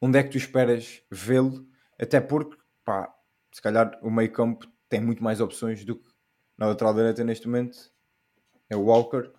[0.00, 1.66] onde é que tu esperas vê-lo?
[2.00, 3.12] Até porque, pá,
[3.52, 6.08] se calhar o meio campo tem muito mais opções do que
[6.56, 7.92] na lateral direita neste momento.
[8.70, 9.32] É o Walker.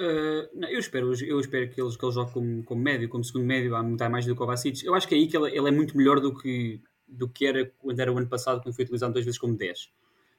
[0.00, 3.22] Uh, não, eu, espero, eu espero que ele, que ele jogue como, como médio, como
[3.22, 4.82] segundo médio, há muito mais do que o Kovacic.
[4.82, 7.44] Eu acho que é aí que ele, ele é muito melhor do que, do que
[7.44, 9.92] era quando era o ano passado, quando foi utilizado duas vezes como 10.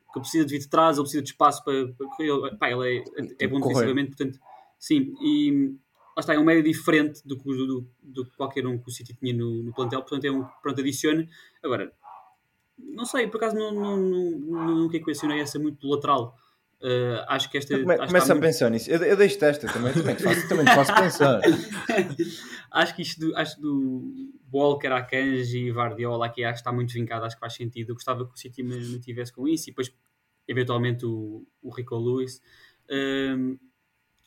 [0.06, 2.98] Porque ele precisa de vir de trás, ele precisa de espaço para, para pá, ele
[2.98, 3.76] é, é bom Correr.
[3.76, 4.40] defensivamente, portanto,
[4.80, 5.14] sim.
[5.22, 5.76] E
[6.16, 8.92] lá está, é um médio diferente do que, do, do que qualquer um que o
[8.92, 11.30] City tinha no, no plantel, portanto, é um pronto, adicione.
[11.64, 11.94] Agora,
[12.80, 16.36] não sei, por acaso não, não, não, não, nunca equacionei essa muito do lateral.
[16.84, 17.78] Uh, acho que esta.
[17.80, 18.90] Come- começa a muito- pensar nisso.
[18.90, 21.40] Eu, eu deixo esta também, também te faço, também te faço pensar.
[22.72, 26.92] acho que isto do, acho do Walker, Akanji e Vardiola aqui acho que está muito
[26.94, 27.90] vincado, acho que faz sentido.
[27.92, 29.94] Eu gostava que o City me, me tivesse com isso e depois
[30.48, 32.42] eventualmente o, o Rico Lewis.
[32.90, 33.58] Um,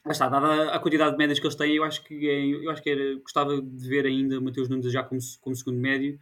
[0.07, 2.71] lá está, dada a quantidade de médias que eles têm, eu acho que, é, eu
[2.71, 6.19] acho que era, gostava de ver ainda o Mateus Nunes já como, como segundo médio.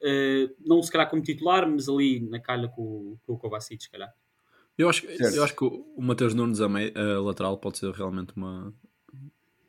[0.00, 3.82] Uh, não se calhar como titular, mas ali na calha com, o- com o Kovacic,
[3.82, 4.12] se calhar.
[4.78, 5.34] Eu acho, Certo.
[5.36, 8.72] eu acho que o Mateus Nunes a, mei- a lateral pode ser realmente uma,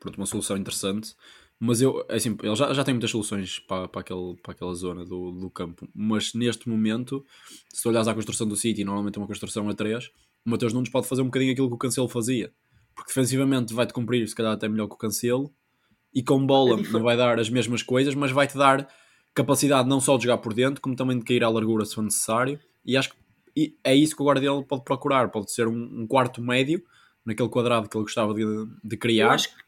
[0.00, 1.14] pronto, uma solução interessante.
[1.60, 4.74] Mas eu, é assim, ele já, já tem muitas soluções para, para, aquele, para aquela
[4.74, 5.88] zona do, do campo.
[5.94, 7.24] Mas neste momento,
[7.72, 10.06] se tu olhares à construção do City, normalmente é uma construção a 3,
[10.44, 12.52] o Mateus Nunes pode fazer um bocadinho aquilo que o Cancelo fazia.
[12.94, 15.52] Porque defensivamente vai-te cumprir, se calhar até melhor que o Cancelo.
[16.12, 18.88] E com bola É não vai dar as mesmas coisas, mas vai-te dar
[19.34, 22.02] capacidade não só de jogar por dentro, como também de cair à largura se for
[22.02, 22.58] necessário.
[22.84, 23.16] E acho que
[23.56, 25.30] e é isso que o Guardiola pode procurar.
[25.30, 26.82] Pode ser um, um quarto médio,
[27.24, 28.44] naquele quadrado que ele gostava de,
[28.82, 29.30] de Eu criar.
[29.32, 29.64] acho que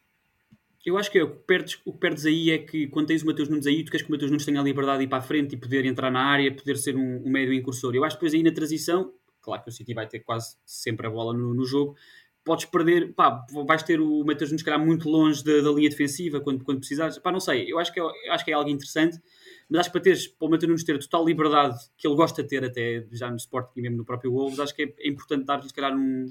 [0.87, 3.25] eu acho que é, o, que perdes, o que perdes aí é que quando tens
[3.25, 5.09] o Mateus Nunes aí, tu queres que o Mateus Nunes tenha a liberdade de ir
[5.09, 7.93] para a frente e poder entrar na área, poder ser um, um médio incursor.
[7.97, 11.09] Eu acho que depois aí na transição, claro que o City vai ter quase sempre
[11.09, 11.97] a bola no, no jogo,
[12.45, 16.41] podes perder, pá, vais ter o Mateus Nunes, calhar, muito longe da, da linha defensiva
[16.41, 17.19] quando, quando precisares.
[17.19, 19.21] Pá, não sei, eu acho, que é, eu acho que é algo interessante,
[19.69, 22.15] mas acho que para, teres, para o Mateus Nunes ter a total liberdade que ele
[22.15, 24.95] gosta de ter até já no Sport e mesmo no próprio Wolves, acho que é,
[24.99, 26.27] é importante dar-lhe, se calhar, um,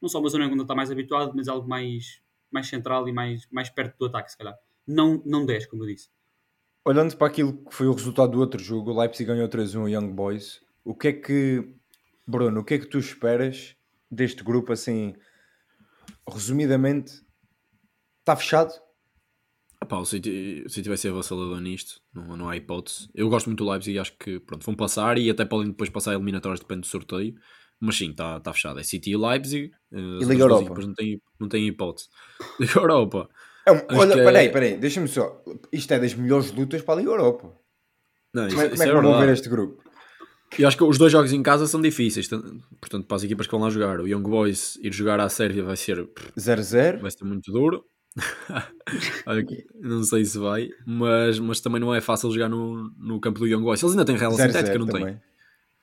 [0.00, 3.12] não só uma zona onde ele está mais habituado, mas algo mais, mais central e
[3.12, 4.56] mais, mais perto do ataque, se calhar.
[4.86, 6.08] Não, não 10, como eu disse.
[6.86, 9.88] Olhando para aquilo que foi o resultado do outro jogo, o Leipzig ganhou 3-1 o
[9.88, 10.60] Young Boys.
[10.84, 11.74] O que é que,
[12.26, 13.74] Bruno, o que é que tu esperas
[14.10, 15.14] deste grupo assim,
[16.28, 17.12] resumidamente,
[18.20, 18.83] está fechado?
[19.84, 23.08] Epá, o, City, o City vai ser avassalador nisto, não, não há hipótese.
[23.14, 25.90] Eu gosto muito do Leipzig e acho que pronto, vão passar e até podem depois
[25.90, 27.34] passar a eliminatórias, depende do sorteio.
[27.80, 28.78] Mas sim, está tá fechado.
[28.80, 29.70] É City e Leipzig.
[29.92, 30.80] as outras Liga Europa?
[30.80, 32.08] Não tem, não tem hipótese.
[32.60, 33.28] Liga Europa.
[33.66, 35.42] É um- olha, é- peraí, peraí, deixa-me só.
[35.72, 37.52] Isto é das melhores lutas para a Liga Europa.
[38.32, 39.82] Não, isso, Como é, isso como é é que vão ver este grupo?
[40.58, 43.46] Eu acho que os dois jogos em casa são difíceis, tan- portanto, para as equipas
[43.46, 47.00] que vão lá jogar, o Young Boys ir jogar à Sérvia vai ser, 0-0.
[47.00, 47.84] vai ser muito duro.
[49.26, 49.44] Olha
[49.80, 53.46] não sei se vai, mas, mas também não é fácil jogar no, no campo do
[53.46, 53.82] Young Boys.
[53.82, 55.00] Eles ainda têm relva 0-0 sintética, não têm?
[55.00, 55.20] também.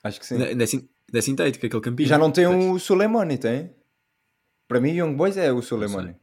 [0.02, 0.42] Acho que sim.
[0.42, 2.08] Ainda, é, sin- ainda é sintética aquele E campinho.
[2.08, 3.74] já não tem o Soleimani, tem?
[4.66, 6.16] Para mim, Young Boys é o Soleimani.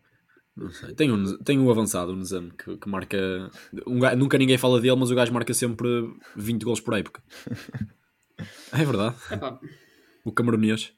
[0.56, 0.94] Não sei.
[0.96, 3.18] Tem um, tem um avançado, o Nizam, que, que marca.
[3.88, 5.88] Um gajo- nunca ninguém fala dele, mas o gajo marca sempre
[6.36, 7.22] 20 gols por época.
[8.72, 9.16] É verdade.
[9.32, 9.60] Epá,
[10.24, 10.94] O camerunês.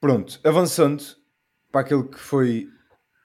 [0.00, 1.02] Pronto, avançando
[1.70, 2.68] para aquele que foi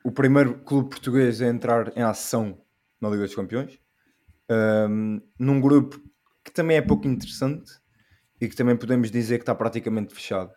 [0.03, 2.59] o primeiro clube português a entrar em ação
[2.99, 3.79] na Liga dos Campeões,
[4.51, 5.97] Ahm, num grupo
[6.43, 7.71] que também é pouco interessante
[8.39, 10.51] e que também podemos dizer que está praticamente fechado.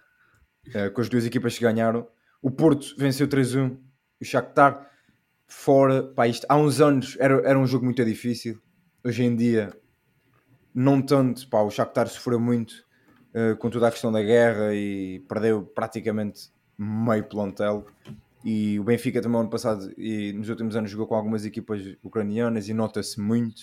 [0.74, 2.08] Eh, com as duas equipas que ganharam,
[2.42, 3.78] o Porto venceu 3-1,
[4.20, 4.90] o Shakhtar
[5.46, 8.60] fora, pá, isto, há uns anos era, era um jogo muito difícil,
[9.04, 9.70] hoje em dia
[10.74, 12.84] não tanto, pá, o Shakhtar sofreu muito
[13.32, 17.86] eh, com toda a questão da guerra e perdeu praticamente meio plantel.
[18.44, 22.68] E o Benfica também ano passado e nos últimos anos jogou com algumas equipas ucranianas
[22.68, 23.62] e nota-se muito.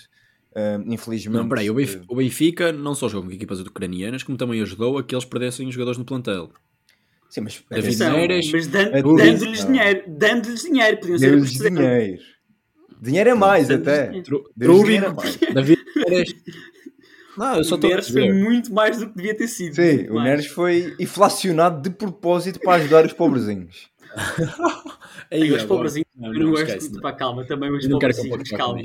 [0.55, 4.23] eh, infelizmente, Não, peraí, o Benf- eh, o Benfica não só jogou com equipas ucranianas,
[4.23, 6.51] como também ajudou a que eles perdessem jogadores no plantel.
[7.29, 9.15] sim, mas David atenção, Neres, mas dan- Atenção.
[9.15, 12.21] dando-lhes dinheiro, dando-lhes dinheiro, podiam ser deu-lhes dinheiro.
[13.01, 14.07] Dinheiro é mais até.
[14.07, 14.43] dinheiro.
[14.57, 15.37] Dinheiro é mais.
[15.37, 16.35] David Neres.
[17.37, 19.75] Não, eu só O a Neres foi muito mais do que devia ter sido.
[19.75, 20.27] Sim, o mais.
[20.27, 23.89] Neres foi inflacionado de propósito para ajudar os pobrezinhos.
[25.31, 27.01] E os pobrezinhos, Não, eu não, não gosto esquece, muito, não.
[27.01, 28.81] pá, calma, também os pobrezinhos, calma.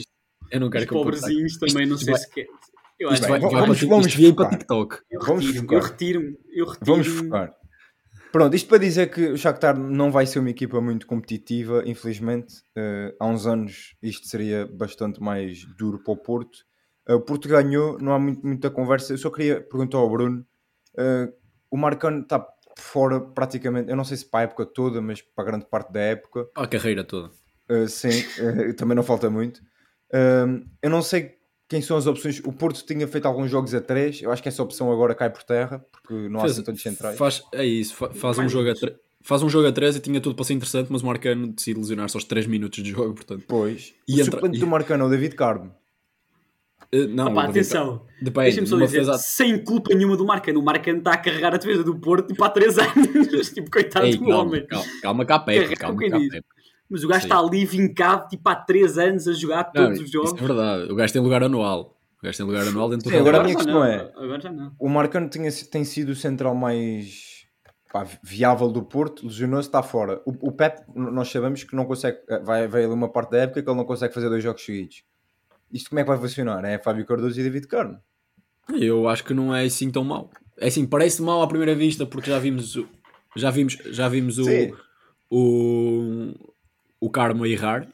[0.51, 2.47] Eu não quero Os pobrezinhos também não sei se quer.
[2.99, 4.51] Eu acho vai, vamos- vamos isto devia ir para.
[4.51, 4.99] TikTok.
[5.11, 5.77] eu retiro-me, focar.
[5.79, 6.77] eu retiro-me, eu retiro-me.
[6.87, 7.55] Vamos focar.
[8.33, 12.55] Pronto, isto para dizer que o Shakhtar não vai ser uma equipa muito competitiva, infelizmente.
[12.77, 16.59] Eh, há uns anos isto seria bastante mais duro para o Porto.
[17.09, 19.13] Eh, o Porto ganhou, não há muito- muita conversa.
[19.15, 20.45] Eu só queria perguntar ao Bruno:
[20.99, 21.33] eh,
[21.71, 22.47] o Marcano está
[22.79, 26.01] fora praticamente, eu não sei se para a época toda, mas para grande parte da
[26.01, 26.49] época.
[26.55, 27.31] A carreira toda.
[27.71, 29.61] Uh, sim, uh, também não falta muito.
[30.15, 31.37] Um, eu não sei
[31.69, 32.41] quem são as opções.
[32.45, 34.23] O Porto tinha feito alguns jogos a 3.
[34.23, 36.83] Eu acho que essa opção agora cai por terra, porque não há Fez- assim tantos
[36.83, 37.19] centrais.
[37.19, 40.01] Faz, é isso, fa- faz, um jogo a tre- faz um jogo a 13 e
[40.01, 43.15] tinha tudo para ser interessante, mas o Marcano decide lesionar-se aos 3 minutos de jogo,
[43.15, 43.45] portanto.
[43.49, 43.95] Pois.
[44.07, 45.75] E o entra- suplente e- do Marcano é o David Carmo.
[46.93, 50.61] Eh, não, Opa, atenção, Depende, deixa-me só dizer, defesa- sem culpa nenhuma do Marcano.
[50.61, 53.51] O Marcano está a carregar a defesa do Porto tipo, há 3 anos.
[53.51, 54.67] tipo, coitado Ei, do calma, homem.
[54.67, 56.29] calma, calma cá Pepe, calma diz.
[56.29, 56.47] Pepe.
[56.89, 57.27] Mas o gajo Sim.
[57.27, 60.33] está ali vincado tipo, há 3 anos a jogar Não, todos os isso jogos.
[60.41, 61.99] é verdade, o gajo tem lugar anual.
[62.23, 63.83] O gajo tem lugar anual dentro Sim, do agora a minha questão não,
[64.25, 64.73] Agora já não.
[64.79, 67.45] O Marcano tinha, tem sido o central mais
[67.93, 69.27] pá, viável do Porto.
[69.27, 70.23] Lesionou-se, está fora.
[70.25, 72.19] O, o Pep, nós sabemos que não consegue.
[72.45, 75.03] Vai, vai ali uma parte da época que ele não consegue fazer dois jogos seguidos.
[75.73, 76.65] Isto como é que vai funcionar?
[76.65, 77.99] É Fábio Cardoso e David Carmo.
[78.81, 80.31] Eu acho que não é assim tão mau.
[80.59, 82.89] É assim, parece mau à primeira vista porque já vimos o-
[83.37, 84.73] já vimos, já vimos o, Sim.
[85.31, 86.33] o,
[87.01, 87.89] o Carmo a errar.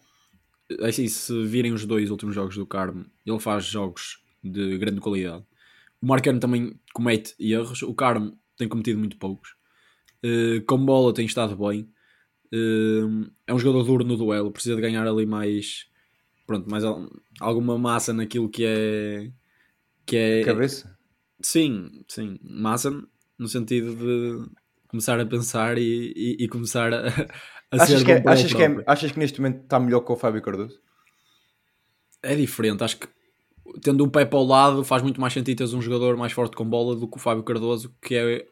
[0.81, 5.01] É Assim, se virem os dois últimos jogos do Carmo, ele faz jogos de grande
[5.01, 5.45] qualidade.
[6.01, 7.83] O Marcano também comete erros.
[7.83, 9.55] O Carmo tem cometido muito poucos.
[10.23, 11.89] Eh, com bola tem estado bem.
[12.53, 14.51] Eh, é um jogador duro no duelo.
[14.51, 15.87] Precisa de ganhar ali mais,
[16.47, 17.09] pronto, mais al-
[17.41, 19.31] alguma massa naquilo que é
[20.07, 20.97] que é Cabeça?
[21.41, 22.39] Sim, sim.
[22.43, 22.91] Massa
[23.39, 24.51] no sentido de
[24.89, 28.53] começar a pensar e, e, e começar a, a Achas ser que, é- para achas,
[28.53, 30.81] que é- achas que neste momento está melhor que o Fábio Cardoso?
[32.23, 32.85] É diferente.
[32.85, 33.09] Acho que
[33.83, 36.65] tendo um Pepe ao lado faz muito mais sentido teres um jogador mais forte com
[36.69, 38.47] bola do que o Fábio Cardoso, que é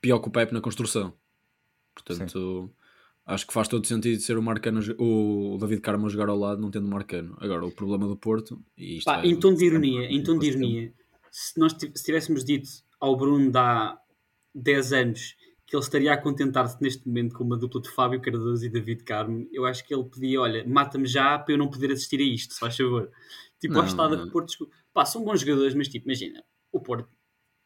[0.00, 1.12] pior que o Pepe na construção.
[1.94, 2.70] Portanto,
[3.26, 6.60] acho que faz todo sentido ser o Marcano, o David Carmo a jogar ao lado,
[6.60, 7.36] não tendo o Marcano.
[7.40, 10.38] Agora, o problema do Porto, e isto Pá, é- em tom de ironia, em tom
[10.38, 10.92] de ironia,
[11.30, 12.68] se nós tiv- se tivéssemos dito
[13.00, 13.98] ao Bruno há
[14.54, 15.34] 10 anos
[15.66, 19.02] que ele estaria a contentar-se neste momento com uma dupla de Fábio Cardoso e David
[19.02, 22.22] Carmo, eu acho que ele pedia, olha, mata-me já para eu não poder assistir a
[22.22, 23.10] isto, se faz favor.
[23.58, 24.68] Tipo, Não, a estada que o Porto...
[24.92, 27.08] Pá, são bons jogadores, mas tipo, imagina, o Porto,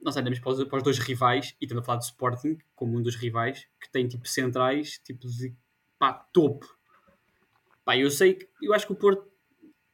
[0.00, 2.96] nós andamos para os, para os dois rivais, e estamos a falar de Sporting, como
[2.98, 5.52] um dos rivais, que tem tipo centrais, tipo de,
[5.98, 6.66] pá, topo.
[7.84, 9.26] Pá, eu sei que, eu acho que o Porto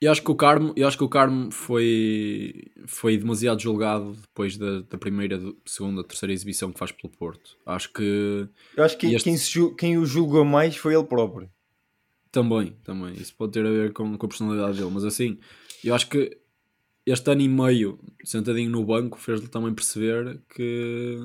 [0.00, 4.56] Eu acho que o Carmo, eu acho que o Carmo foi, foi demasiado julgado depois
[4.56, 7.56] da, da primeira, segunda, terceira exibição que faz pelo Porto.
[7.64, 11.48] Acho que Eu acho que este- quem, quem o julgou mais foi ele próprio.
[12.30, 15.38] também, também, isso pode ter a ver com, com a personalidade dele, mas assim,
[15.84, 16.36] eu acho que
[17.06, 21.18] este ano e meio sentadinho no banco fez-lhe também perceber que,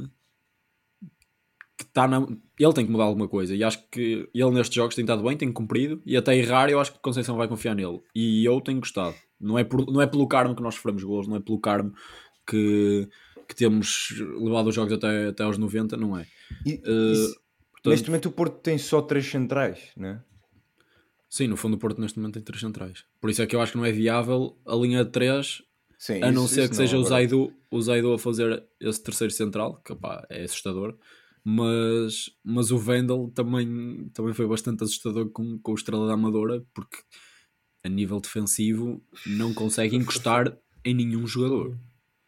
[1.78, 2.28] que tá na,
[2.60, 5.38] ele tem que mudar alguma coisa e acho que ele nestes jogos tem estado bem,
[5.38, 8.80] tem cumprido e até errar eu acho que Conceição vai confiar nele e eu tenho
[8.80, 9.16] gostado.
[9.40, 11.94] Não é, por, não é pelo Carmo que nós sofremos gols, não é pelo Carmo
[12.46, 13.08] que,
[13.48, 16.28] que temos levado os jogos até, até aos 90, não é?
[16.66, 17.40] E- Uh, isso-
[17.72, 20.22] portanto- neste momento o Porto tem só três centrais, né?
[21.30, 23.06] Sim, no fundo o Porto neste momento tem três centrais.
[23.22, 25.62] Por isso é que eu acho que não é viável a linha de três,
[26.00, 28.64] Sim, a não isso- ser isso que seja o agora- Zaidu, o Zaidu a fazer
[28.80, 29.94] esse terceiro central, que
[30.30, 30.98] é assustador.
[31.44, 36.64] Mas, mas o Vendel também, também foi bastante assustador com, com o Estrela da Amadora,
[36.74, 36.98] porque
[37.84, 41.78] a nível defensivo não consegue encostar em nenhum jogador.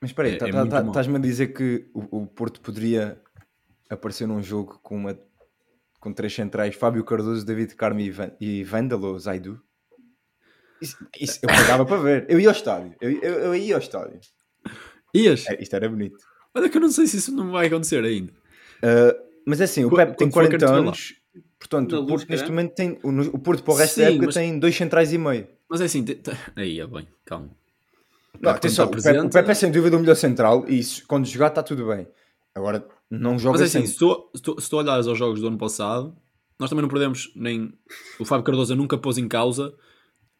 [0.01, 2.59] Mas espera aí, É- tá- é tá- tá- estás-me a dizer que o, o Porto
[2.61, 3.21] poderia
[3.89, 5.17] aparecer num jogo com, uma,
[5.99, 9.61] com três centrais, Fábio Cardoso, David Carmo e, Van, e Vandal ou Zaidu?
[10.81, 12.25] Isso, isso eu pagava para ver.
[12.29, 12.95] Eu ia ao estádio.
[12.99, 14.19] Eu, eu, eu ia ao estádio.
[15.13, 15.45] Ias?
[15.47, 16.17] É, isto era bonito.
[16.55, 18.31] Olha que eu não sei se isso não vai acontecer ainda.
[18.31, 20.81] Uh, mas é assim, o Qu- Pepe tem quando for 40 Cartola.
[20.87, 21.13] anos,
[21.59, 22.51] portanto, o Porto neste caralho.
[22.53, 22.99] momento tem.
[23.03, 25.47] O, o Porto para o resto da Sim, época mas- tem dois centrais e meio.
[25.69, 27.49] Mas é assim, te- te- aí é bem, calma.
[28.39, 31.25] Não, atenção, o, Pepe, o Pepe é sem dúvida o melhor central e isso, quando
[31.27, 32.07] jogar está tudo bem.
[32.55, 35.39] Agora, não joga Mas é assim, se tu, se, tu, se tu olhares aos jogos
[35.39, 36.15] do ano passado,
[36.59, 37.71] nós também não perdemos nem.
[38.19, 39.73] O Fábio Cardoso nunca pôs em causa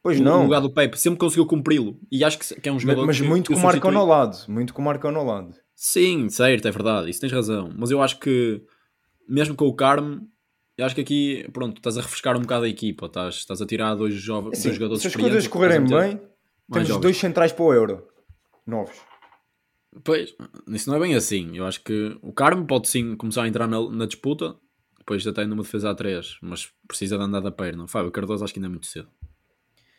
[0.03, 0.43] Pois o não.
[0.43, 1.99] lugar do Pepe, sempre conseguiu cumpri-lo.
[2.11, 3.05] E acho que, que é um Mas, jogador.
[3.05, 4.37] mas que- muito que com o o Marcão ao lado.
[4.47, 5.53] Muito com o Marcão ao lado.
[5.75, 7.71] Sim, certo, é verdade, isso tens razão.
[7.77, 8.61] Mas eu acho que,
[9.27, 10.21] mesmo com o Carmo,
[10.77, 13.05] eu acho que aqui, pronto, estás a refrescar um bocado a equipa.
[13.05, 16.19] Estás, estás a tirar dois, jovens, Assim, dois jogadores se as coisas correrem bem,
[16.71, 17.01] temos jovens.
[17.01, 18.07] dois centrais para o Euro.
[18.65, 18.95] Novos.
[20.03, 20.33] Pois,
[20.69, 21.55] isso não é bem assim.
[21.57, 24.55] Eu acho que o Carmo pode sim começar a entrar na, na disputa,
[24.97, 27.83] depois até numa defesa a 3, mas precisa de andar da perna.
[27.83, 29.09] O Fábio Cardoso acho que ainda é muito cedo.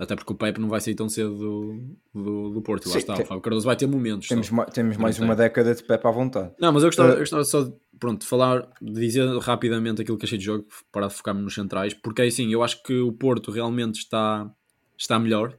[0.02, 2.86] Até porque o Pepe não vai sair tão cedo do, do, do Porto.
[2.86, 3.14] Lá Sim, está.
[3.14, 4.26] tem- O Fábio Cardoso vai ter momentos.
[4.28, 6.52] Temos, ma- temos mais uma década de Pepe à vontade.
[6.58, 10.18] Não, mas eu gostava, Uh, eu gostava só de pronto, falar, de dizer rapidamente aquilo
[10.18, 13.50] que achei de jogo, para focar-me nos centrais, porque assim, eu acho que o Porto
[13.52, 14.50] realmente está,
[14.98, 15.56] está melhor,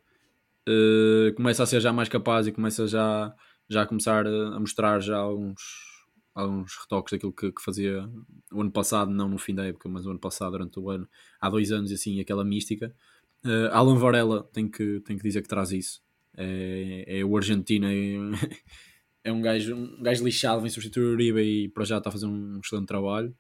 [0.68, 3.34] Uh, começa a ser já mais capaz e começa já,
[3.68, 5.60] já a começar a mostrar já alguns,
[6.34, 8.10] alguns retoques daquilo que, que fazia
[8.50, 11.06] o ano passado, não no fim da época, mas o ano passado, durante o ano,
[11.42, 12.96] há dois anos, assim, aquela mística.
[13.46, 16.02] Uh, Alan Varela tem que, tem que dizer que traz isso.
[16.36, 17.94] É, é o argentino, é,
[19.26, 22.12] é um gajo, um gajo lixado, vem substituir o Uribe e para já está a
[22.12, 23.36] fazer um excelente trabalho.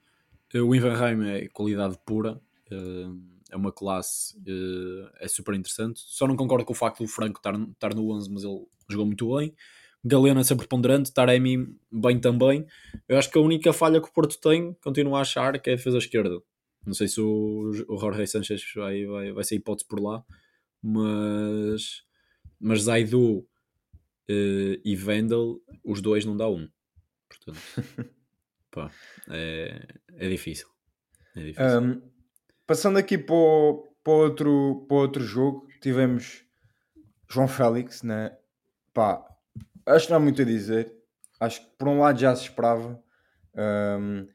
[0.54, 2.40] Eh, O Inverheim é qualidade pura,
[2.72, 3.08] eh,
[3.52, 4.36] é uma classe,
[5.20, 6.02] é super interessante.
[6.06, 9.06] Só não concordo com o facto do Franco estar, estar no 11, mas ele jogou
[9.06, 9.54] muito bem.
[10.04, 12.66] Galena sempre ponderante, Taremi bem também.
[13.08, 15.74] Eu acho que a única falha que o Porto tem, continuo a achar, que é
[15.74, 16.42] a defesa esquerda.
[16.86, 20.24] Não sei se o, o Jorge Sanchez vai, vai, vai ser hipótese por lá,
[20.82, 22.04] mas,
[22.60, 23.48] mas Zaidu
[24.28, 26.68] eh, e Vendel, os dois não dá um.
[27.30, 27.60] Portanto,
[28.72, 28.92] pá,
[29.30, 30.68] é, é difícil.
[31.36, 31.82] É difícil.
[31.82, 32.02] Um,
[32.68, 36.46] passando aqui para o, para, outro, para outro jogo, tivemos
[37.30, 38.38] João Félix, né?
[38.94, 39.26] Pá,
[39.86, 40.94] acho que não há muito a dizer.
[41.40, 43.02] Acho que por um lado já se esperava.
[43.56, 44.28] Um,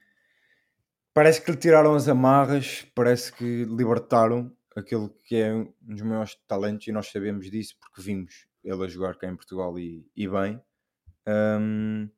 [1.19, 6.37] parece que lhe tiraram as amarras, parece que libertaram aquele que é um dos maiores
[6.47, 10.29] talentos e nós sabemos disso porque vimos ele a jogar cá em Portugal e, e
[10.29, 10.63] bem.
[11.27, 12.09] Um,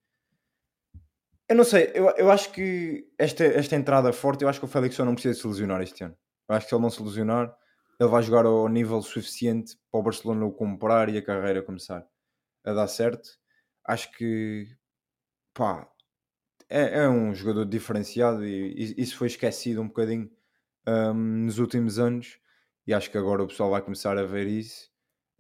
[1.49, 4.69] eu não sei, eu, eu acho que esta, esta entrada forte, eu acho que o
[4.69, 6.15] Félix só não precisa se lesionar este ano.
[6.47, 7.57] Eu acho que se ele não se lesionar,
[7.99, 12.07] ele vai jogar ao nível suficiente para o Barcelona o comprar e a carreira começar
[12.67, 13.31] a dar certo.
[13.83, 14.69] Acho que
[15.55, 15.91] pá,
[16.71, 20.31] é, é um jogador diferenciado e, e isso foi esquecido um bocadinho
[20.89, 22.39] hum, nos últimos anos
[22.87, 24.91] e acho que agora o pessoal vai começar a ver isso.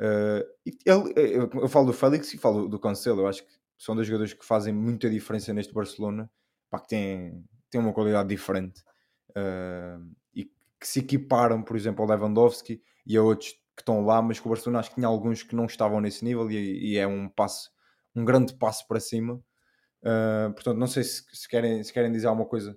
[0.00, 0.44] Uh,
[0.86, 4.06] ele- eu, eu falo do Félix e falo do Cancelo, eu acho que são dois
[4.06, 6.30] jogadores que fazem muita diferença neste Barcelona,
[6.70, 8.82] pá, que têm, têm uma qualidade diferente
[9.30, 14.20] uh, e que se equiparam, por exemplo, ao Lewandowski e a outros que estão lá,
[14.22, 16.96] mas que o Barcelona acho que tinha alguns que não estavam nesse nível e, e
[16.98, 17.70] é um passo,
[18.14, 19.40] um grande passo para cima.
[20.02, 22.76] Uh, portanto, não sei se, se querem, se querem dizer alguma coisa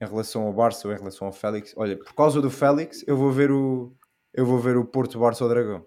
[0.00, 1.72] em relação ao Barça ou em relação ao Félix.
[1.76, 3.94] Olha, por causa do Félix, eu vou ver o,
[4.34, 5.86] eu vou ver o Porto Barça ao Dragão,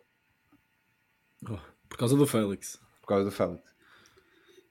[1.50, 1.58] Oh,
[1.90, 2.80] por causa do Félix.
[3.02, 3.62] por causa do Félix.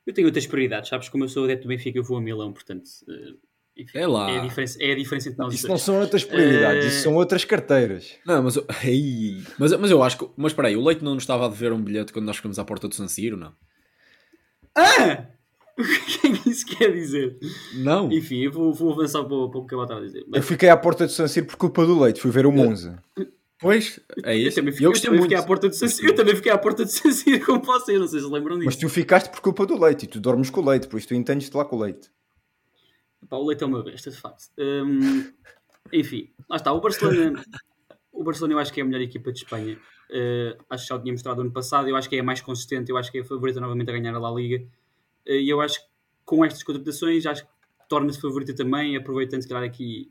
[0.06, 1.08] Eu tenho outras prioridades, sabes?
[1.08, 2.88] Como eu sou adepto do Benfica, eu vou a Milão, portanto.
[3.08, 3.34] eh,
[3.76, 4.30] enfim, É lá.
[4.30, 5.70] É a diferença, é a diferença entre nós Isso dois.
[5.70, 8.16] não são outras prioridades, Eh, isso são outras carteiras.
[8.26, 10.28] Não, mas, eu- Ei, mas, mas eu acho que.
[10.36, 12.58] Mas espera aí, o Leite não nos estava a dever um bilhete quando nós ficamos
[12.58, 13.54] à porta do San Siro, não?
[14.76, 15.26] Ah!
[15.78, 17.38] O que é que isso quer dizer?
[17.76, 18.10] Não.
[18.12, 20.20] Enfim, eu vou, vou avançar para, o- para o que eu estava a dizer.
[20.20, 22.52] Eu Mas, fiquei à porta de San Siro por culpa do Leite, fui ver o
[22.52, 23.02] Monza.
[23.58, 24.56] Pois, é eu isso.
[24.56, 25.30] também, E fiquei, eu gostei também muito.
[25.30, 27.62] fiquei à porta de San Siro, eu também fiquei à porta de San Siro como
[27.62, 28.66] vocês, não sei se lembram disso.
[28.66, 31.08] Mas tu ficaste por culpa do Leite e tu dormes com o Leite, por isso
[31.08, 32.10] tu entendes-te lá com o Leite.
[33.28, 34.44] Pá, o Leite é uma besta, de facto.
[34.58, 35.24] Hum,
[35.92, 36.72] enfim, lá está.
[36.72, 37.40] O Barcelona,
[38.12, 39.78] o Barcelona eu acho que é a melhor equipa de Espanha.
[40.10, 41.88] Uh, acho que já o tinha mostrado ano passado.
[41.88, 42.90] Eu acho que é a mais consistente.
[42.90, 44.62] Eu acho que é a favorita novamente a ganhar a La Liga.
[45.26, 45.86] Eh, e eu acho que
[46.24, 47.50] com estas contratações acho que
[47.88, 50.10] torna-se favorita também, aproveitando se calhar aqui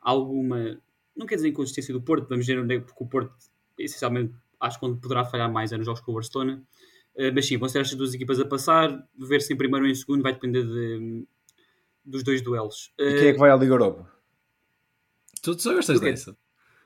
[0.00, 0.80] alguma,
[1.16, 3.32] não quer dizer inconsistência do Porto, vamos ver onde é, porque o Porto
[3.78, 6.62] essencialmente acho que onde poderá falhar mais é nos jogos com o Barcelona,
[7.12, 9.90] Uh, mas sim, vão ser estas duas equipas a passar, ver se em primeiro ou
[9.90, 11.26] em segundo vai depender de,
[12.04, 12.92] dos dois duelos.
[12.96, 14.08] E quem é que vai à Liga Europa?
[15.42, 16.36] Tu, tu só gostas Eu quero- dessa?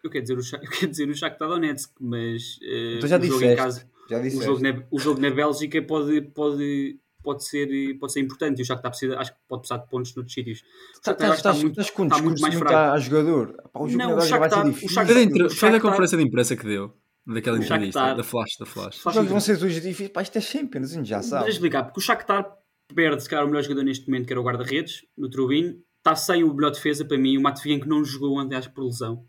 [0.02, 3.22] Eu quero dizer o, eu quero dizer o Shakhtar Donetsk, mas uh, Tu já o
[3.22, 3.44] jogo disseste.
[3.52, 8.12] em casa, Já o jogo, na, o jogo na Bélgica pode, pode, pode, ser, pode
[8.12, 10.60] ser importante e o Shakhtar precisa, acho que pode precisar de pontos noutros sítios.
[10.60, 12.74] O Tá- Shakhtar acho que Estás está muito, estás com um está muito mais fraco.
[12.76, 13.56] a, a jogador.
[13.72, 14.72] Pá, o jogo Não, o Shakhtar- o.
[14.72, 15.14] Shakhtar-
[15.48, 16.94] Foi Shakhtar- conferência de imprensa que deu.
[17.26, 18.14] Daquela entrevista.
[18.14, 18.96] Da Flash, da Flash.
[18.96, 20.10] Os Faz jogos vão ser todos difíceis.
[20.10, 21.50] Pá, isto é Champions, a gente já Deixa sabe.
[21.50, 22.46] explicar, porque o Shakhtar
[22.94, 26.14] perde, se calhar, o melhor jogador neste momento, que era o guarda-redes, no Trubin, está
[26.14, 29.24] sem o melhor defesa para mim, o Matvian que não jogou ontem, acho por lesão.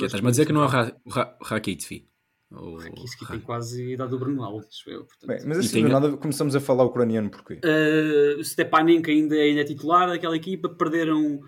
[0.00, 2.08] Estás-me a dizer que não é o Ra- o Ra- o Rakitfi?
[2.52, 5.26] Ou- Isso que tem quase a idade do Bruno Alves, eu, portanto.
[5.26, 7.60] Bem, mas assim, do nada começamos a falar ucraniano porquê?
[7.64, 11.40] Uh, Stepanenko ainda, ainda é titular daquela equipa, perderam,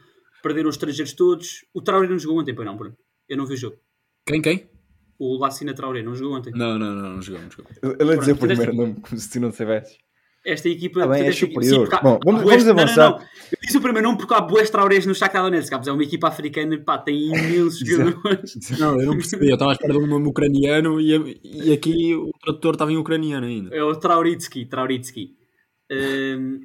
[0.43, 1.65] perderam os estrangeiros todos.
[1.73, 2.97] O Traoré não jogou ontem, pois não, Bruno?
[3.29, 3.77] Eu não vi o jogo.
[4.27, 4.69] Quem, quem?
[5.21, 6.53] O Lacina Traoré não jogou ontem.
[6.55, 7.71] Não, não, não, não jogou, não jogou.
[7.83, 9.99] Ele a dizer o Pronto, primeiro fizeste- nome como se tu não soubesses.
[10.53, 11.01] Esta equipa.
[11.01, 11.81] Tá bem, é equipa- superior.
[11.89, 13.11] porque há- Bom, vamos- bués- vamos não, não, avançar.
[13.11, 13.19] não.
[13.51, 15.71] Eu disse o primeiro nome porque há boas Traorés no Shakhtar Donetsk.
[15.71, 17.29] capaz, É uma equipa africana, pá, tem
[17.69, 18.55] imensos jogadores.
[18.79, 19.49] Não, eu não percebi.
[19.49, 22.97] Eu estava à espera de um nome ucraniano e, e aqui o tradutor estava em
[22.97, 23.75] ucraniano ainda.
[23.75, 24.67] É o Trauritsky.
[24.67, 25.37] Trauritsky.
[25.91, 26.61] Hum,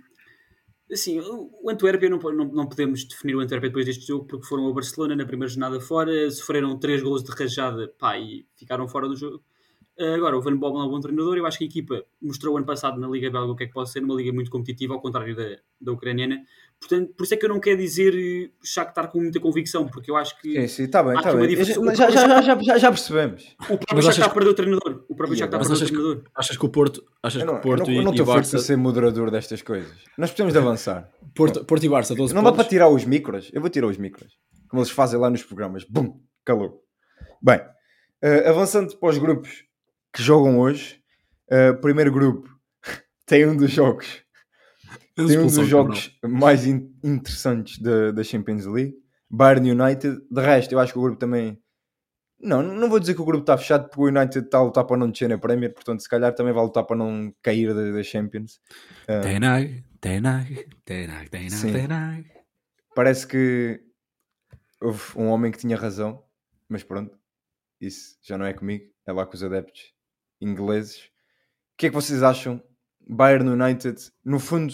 [0.91, 4.65] assim, o Antuérpia não, não, não podemos definir o Antuérpia depois deste jogo porque foram
[4.65, 9.07] ao Barcelona na primeira jornada fora, sofreram três gols de rajada pá, e ficaram fora
[9.07, 9.41] do jogo.
[9.99, 11.37] Uh, Agora, o Van Bommel é um bom treinador.
[11.37, 13.73] Eu acho que a equipa mostrou ano passado na Liga Belga o que é que
[13.73, 16.41] pode ser uma liga muito competitiva, ao contrário da, da ucraniana.
[16.79, 20.09] Portanto, por isso é que eu não quero dizer eh, Shakhtar com muita convicção, porque
[20.09, 21.55] eu acho que Sim, sim, está bem, está bem.
[21.55, 23.55] Já, já, já, já, já, já percebemos.
[23.61, 25.05] o próprio Mas achas Shakhtar que- perdeu o treinador.
[25.07, 26.23] O próprio Ih, Shakhtar mas perdeu o que- treinador.
[26.35, 28.25] Achas que o Porto, achas Eu que não o Porto eu não- eu não estou
[28.25, 29.93] Barça, para ser moderador destas coisas.
[30.17, 31.09] Nós precisamos de avançar.
[31.35, 33.49] Porto, Porto e Barça, 12 Não dá para tirar os micros?
[33.53, 34.33] Eu vou tirar os micros.
[34.67, 35.83] Como eles fazem lá nos programas.
[35.87, 36.19] Bum!
[36.43, 36.81] Calou.
[37.41, 37.61] Bem,
[38.23, 39.63] eh, avançando para os grupos
[40.13, 41.01] que jogam hoje.
[41.49, 42.49] eh, primeiro grupo
[43.25, 44.23] tem um dos jogos.
[45.15, 48.95] Tem um dos jogos mais in- interessantes da, da Champions League.
[49.29, 50.19] Bayern United.
[50.29, 51.59] De resto, eu acho que o grupo também.
[52.39, 54.83] Não, não vou dizer que o grupo está fechado porque o United está a lutar
[54.85, 57.91] para não descer na Premier, portanto, se calhar também vai lutar para não cair da,
[57.91, 58.59] da Champions.
[59.07, 61.71] Eh, Tenag, Tenag, Tenag, Tenag, Sim.
[61.71, 62.25] Tenag.
[62.93, 63.79] parece que
[64.81, 66.21] houve um homem que tinha razão,
[66.67, 67.17] mas pronto,
[67.79, 69.92] isso já não é comigo, é lá com os adeptos
[70.43, 70.97] ingleses.
[71.73, 72.61] O que é que vocês acham?
[73.07, 74.73] Bayern United, no fundo,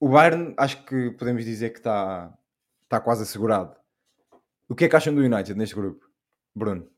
[0.00, 2.36] o Bayern acho que podemos dizer que está
[2.90, 3.76] está quase assegurado.
[4.68, 6.04] O que é que acham do United neste grupo?
[6.54, 6.90] Bruno,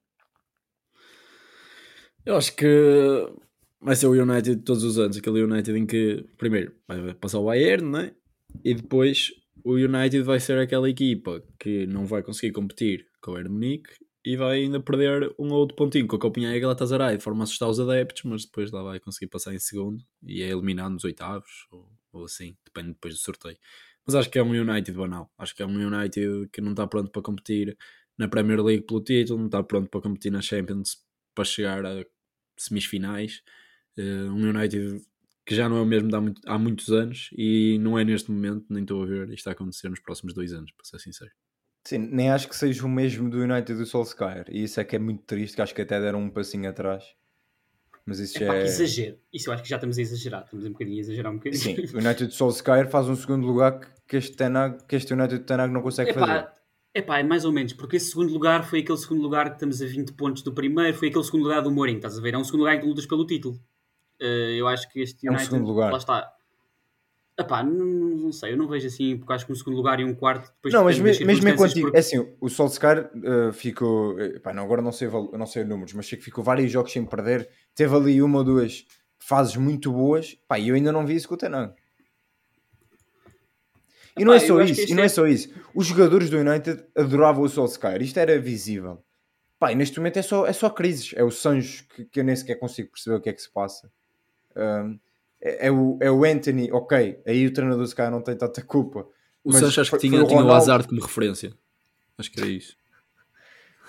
[2.24, 2.66] Eu acho que
[3.80, 7.44] vai ser o United todos os anos, aquele United em que primeiro vai passar o
[7.44, 8.14] Bayern, não é?
[8.64, 9.30] E depois
[9.64, 13.92] o United vai ser aquela equipa que não vai conseguir competir com o Bayern Munique
[14.24, 17.42] e vai ainda perder um ou outro pontinho com a Copenhague e Galatasaray de forma
[17.42, 20.92] a assustar os adeptos, mas depois lá vai conseguir passar em segundo e é eliminado
[20.92, 23.58] nos oitavos ou, ou assim, depende depois do sorteio.
[24.06, 25.30] Mas acho que é um United banal.
[25.38, 27.76] Acho que é um United que não está pronto para competir
[28.18, 30.98] na Premier League pelo título, não está pronto para competir na Champions
[31.34, 32.04] para chegar a
[32.58, 33.42] semifinais.
[33.96, 35.02] Eh, um United
[35.46, 38.30] que já não é o mesmo há, muito- há muitos anos e não é neste
[38.30, 41.32] momento, nem estou a ver isto a acontecer nos próximos dois anos, para ser sincero.
[41.84, 44.96] Sim, nem acho que seja o mesmo do United do Solskjaer, e isso é que
[44.96, 47.04] é muito triste, que acho que até deram um passinho atrás.
[48.04, 48.64] Mas isso É pá, já é...
[48.64, 49.18] exagero.
[49.32, 50.42] Isso eu acho que já estamos a exagerar.
[50.44, 51.62] Estamos um bocadinho a exagerar um bocadinho.
[51.62, 53.78] Sim, o United de Solskjaer faz um segundo lugar
[54.08, 56.32] que- este, Tenag, que este United de Tenag não consegue fazer.
[56.32, 56.54] Epá,
[56.92, 59.80] epá, é mais ou menos, porque esse segundo lugar foi aquele segundo lugar que estamos
[59.80, 62.34] a 20 pontos do primeiro, foi aquele segundo lugar do Mourinho, estás a ver?
[62.34, 63.56] É um segundo lugar em que lutas pelo título.
[64.20, 65.92] Eh, eu acho que este É um United, segundo lugar.
[65.92, 66.32] lá está.
[67.38, 70.04] Epá, não, não sei, eu não vejo assim, porque acho que um segundo lugar e
[70.04, 71.72] um quarto depois Não, mas depende das me- mesmo enquanto.
[71.72, 74.20] circunstâncias, É assim, o Solskjaer uh, ficou.
[74.20, 76.92] eh, pá, não, agora não sei, não sei números, mas sei que ficou vários jogos
[76.92, 77.48] sem perder.
[77.74, 78.86] Teve ali uma ou duas
[79.18, 80.34] fases muito boas.
[80.46, 81.72] Pá, e eu ainda não vi isso com o Tenag.
[84.16, 85.48] E não é Epá, só isso, e não é é- só isso.
[85.74, 89.02] Os jogadores do United adoravam o Solskjaer, isto era visível.
[89.58, 91.12] Pá, e neste momento é só, é só crises.
[91.16, 93.50] É o Sancho que, que eu nem sequer consigo perceber o que é que se
[93.50, 93.90] passa.
[94.54, 94.98] Um,
[95.42, 98.62] é, é o, é o Anthony, ok, aí o treinador se calhar não tem tanta
[98.62, 99.06] culpa.
[99.44, 100.52] O Sancho acho que tinha, o tinha o.
[100.52, 101.52] Hazard como referência.
[102.16, 102.76] Acho que era isso.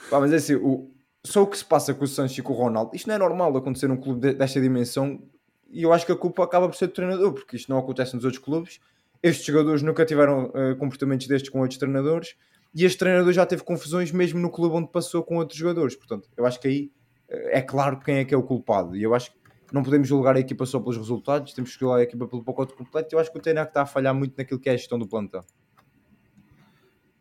[0.09, 0.91] Pá, mas é assim, o,
[1.23, 3.17] só o que se passa com o Sancho e com o Ronaldo, isto não é
[3.17, 5.21] normal acontecer num clube de- desta dimensão
[5.69, 8.15] e eu acho que a culpa acaba por ser do treinador, porque isto não acontece
[8.15, 8.79] nos outros clubes.
[9.21, 12.35] Estes jogadores nunca tiveram eh, comportamentos destes com outros treinadores
[12.75, 15.95] e este treinador já teve confusões mesmo no clube onde passou com outros jogadores.
[15.95, 16.91] Portanto, eu acho que aí
[17.29, 18.95] eh, é claro quem é que é o culpado.
[18.97, 19.37] E eu acho que
[19.73, 22.73] não podemos julgar a equipa só pelos resultados, temos que julgar a equipa pelo pacote
[22.73, 23.13] completo.
[23.15, 25.07] Eu acho que o Tenac está a falhar muito naquilo que é a gestão do
[25.07, 25.43] plantel.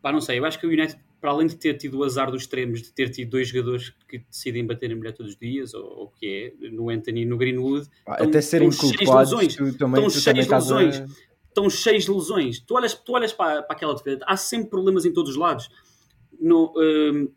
[0.01, 2.29] Pá, não sei, eu acho que o United, para além de ter tido o azar
[2.29, 5.73] dos extremos, de ter tido dois jogadores que decidem bater a mulher todos os dias,
[5.73, 8.99] ou o que é, no Anthony e no Greenwood, Pá, estão- até serem estão cheios
[8.99, 9.55] de culpados, lesões.
[9.77, 11.03] também, Estão cheios de estás lesões.
[11.47, 12.59] estão cheios de lesões.
[12.59, 15.69] Tu olhas, tu olhas para, para aquela defesa, há sempre problemas em todos os lados.
[16.39, 17.29] No, hum,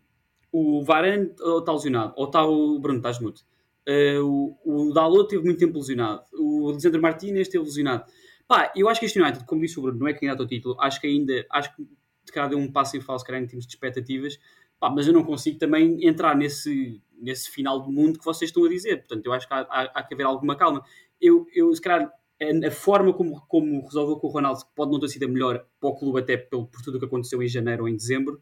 [0.50, 3.40] o Varane ou está lesionado, ou está o Bruno, estás mudo.
[3.88, 6.22] Uh, o, o Dalot teve muito tempo lesionado.
[6.34, 8.04] O Lisandro Martínez teve lesionado.
[8.48, 10.76] Pá, eu acho que este United, como disse o Bruno, não é candidato ao título.
[10.80, 13.72] Acho que ainda, acho que de cada deu um passo em falso, em termos de
[13.72, 14.38] expectativas.
[14.78, 18.64] Pá, mas eu não consigo também entrar nesse, nesse final do mundo que vocês estão
[18.64, 18.98] a dizer.
[18.98, 20.82] Portanto, eu acho que há, há, há que haver alguma calma.
[21.20, 24.92] Eu, eu se calhar, a, a forma como, como resolveu com o Ronaldo, que pode
[24.92, 27.42] não ter sido a melhor para o clube, até pelo, por tudo o que aconteceu
[27.42, 28.40] em janeiro ou em dezembro,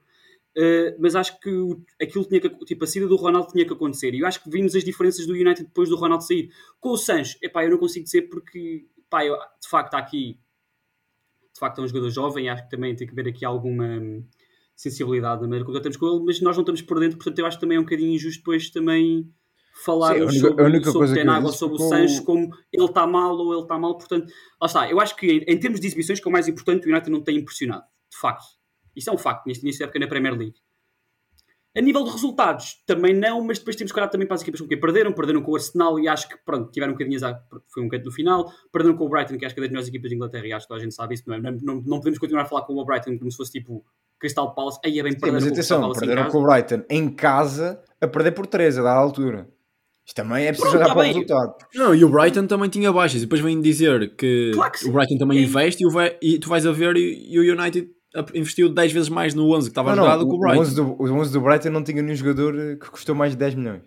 [0.57, 1.51] Uh, mas acho que
[2.01, 4.15] aquilo tinha que tipo a saída do Ronaldo tinha que acontecer.
[4.15, 6.49] E eu acho que vimos as diferenças do United depois do Ronaldo sair.
[6.79, 10.39] Com o Sancho, epá, eu não consigo dizer porque pá, eu, de facto está aqui
[11.53, 14.25] de facto é um jogador jovem acho que também tem que haver aqui alguma hum,
[14.75, 17.47] sensibilidade na maneira como tratamos com ele mas nós não estamos por dentro, portanto eu
[17.47, 19.33] acho que também é um bocadinho injusto depois também
[19.85, 23.53] falar Sim, sobre, a única sobre ou sobre o Sancho como ele está mal ou
[23.53, 26.27] ele está mal, portanto lá está, eu acho que em, em termos de exibições que
[26.27, 28.47] é o mais importante o United não tem impressionado, de facto
[28.97, 30.57] isso é um facto neste início da época na Premier League
[31.77, 34.61] a nível de resultados, também não, mas depois temos que olhar também para as equipas
[34.61, 35.13] com quem perderam.
[35.13, 37.89] Perderam com o Arsenal e acho que pronto, tiveram um bocadinho azar, porque foi um
[37.89, 38.49] canto no final.
[38.73, 40.67] Perderam com o Brighton, que acho que é das melhores equipas de Inglaterra, e acho
[40.67, 41.25] que toda a gente sabe isso.
[41.27, 41.41] Não, é?
[41.41, 43.85] não, não, podemos continuar a falar com o Brighton como se fosse tipo
[44.21, 44.79] Crystal Palace.
[44.85, 47.09] Aí é bem Sim, perder mas com o atenção, em perderam com o Brighton em
[47.11, 49.49] casa a perder por 3 a dada altura.
[50.07, 51.13] Isto também é preciso olhar tá para o bem.
[51.13, 51.55] resultado.
[51.75, 53.23] Não, e o Brighton também tinha baixas.
[53.23, 55.43] E depois vem dizer que, Claro que o Brighton também É.
[55.43, 57.91] investe e, o Ve- e tu vais a ver e, e o United
[58.35, 60.61] investiu 10 vezes mais no 11 que estava Não, jogado não, que o o, Brighton.
[60.61, 63.39] 11 do, o 11 do Brighton não tinha nenhum jogador eh, que custou mais de
[63.39, 63.83] 10 milhões.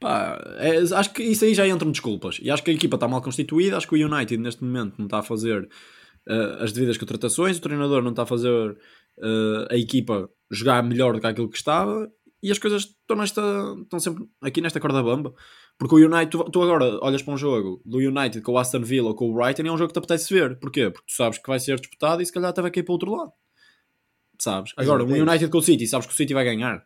[0.00, 2.38] Pá, é- acho que isso aí já entram desculpas.
[2.42, 3.76] E acho que a equipa está mal constituída.
[3.76, 5.68] Acho que o United neste momento não está a fazer
[6.28, 7.58] eh, as devidas contratações.
[7.58, 8.76] O treinador não está a fazer
[9.22, 12.10] eh, a equipa jogar melhor do que aquilo que estava.
[12.42, 13.40] E as coisas estão, nesta,
[13.82, 15.32] estão sempre aqui nesta corda bamba.
[15.78, 18.82] Porque o United, tu, tu agora olhas para um jogo do United com o Aston
[18.82, 20.58] Villa ou com o Brighton e é um jogo que te apetece ver.
[20.58, 20.90] Porquê?
[20.90, 22.94] Porque tu sabes que vai ser disputado e se calhar até vai cair para o
[22.94, 23.32] outro lado.
[24.38, 24.72] Sabes?
[24.76, 25.06] Agora, o.
[25.06, 26.84] United com o City, sabes que o City vai ganhar.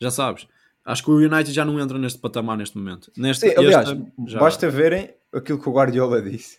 [0.00, 0.46] Já sabes.
[0.82, 3.12] Acho que o United já não entra neste patamar neste momento.
[3.16, 6.58] Neste, Sim, aliás, este, já- basta verem aquilo que o Guardiola disse.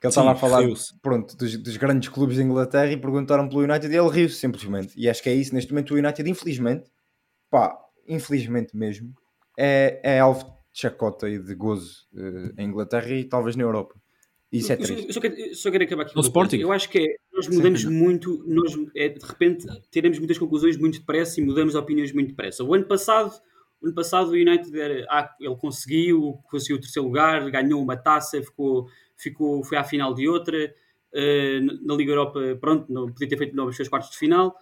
[0.00, 0.62] Que ele Sim, estava a falar
[1.02, 4.94] pronto, dos, dos grandes clubes de Inglaterra e perguntaram pelo United e ele riu-se simplesmente.
[4.96, 5.54] E acho que é isso.
[5.54, 6.90] Neste momento, o United, infelizmente,
[7.50, 7.76] pá,
[8.06, 9.12] infelizmente mesmo,
[9.58, 13.94] é, é alvo de chacota e de gozo eh, em Inglaterra e talvez na Europa.
[14.52, 15.06] Isso é Eu só- triste.
[15.08, 16.56] eu só, quero, só quero acabar aqui No Sporting?
[16.58, 20.98] Eu acho que é, nós mudamos muito, nós é, de repente teremos muitas conclusões muito
[21.00, 22.64] depressa e mudamos opiniões muito depressa.
[22.64, 23.32] O ano passado,
[23.80, 27.96] o ano passado o United era, ah, ele conseguiu, conseguiu o terceiro lugar, ganhou uma
[27.96, 30.74] taça, ficou, ficou, foi à final de outra.
[31.12, 34.54] eh, na- Liga Europa, pronto, não podia ter feito melhor os seus quartos de final.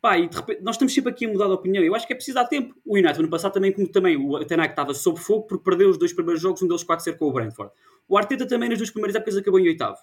[0.00, 1.82] Pá, e de repente, nós estamos sempre aqui a mudar de opinião.
[1.82, 2.74] Eu acho que é preciso dar tempo.
[2.86, 5.98] O United, ano passado, também, como também o Tenac estava sob fogo porque perdeu os
[5.98, 7.72] dois primeiros jogos, um deles 4-0 com o Brentford.
[8.08, 9.96] O Arteta também, nas duas primeiras épocas, acabou em oitavo.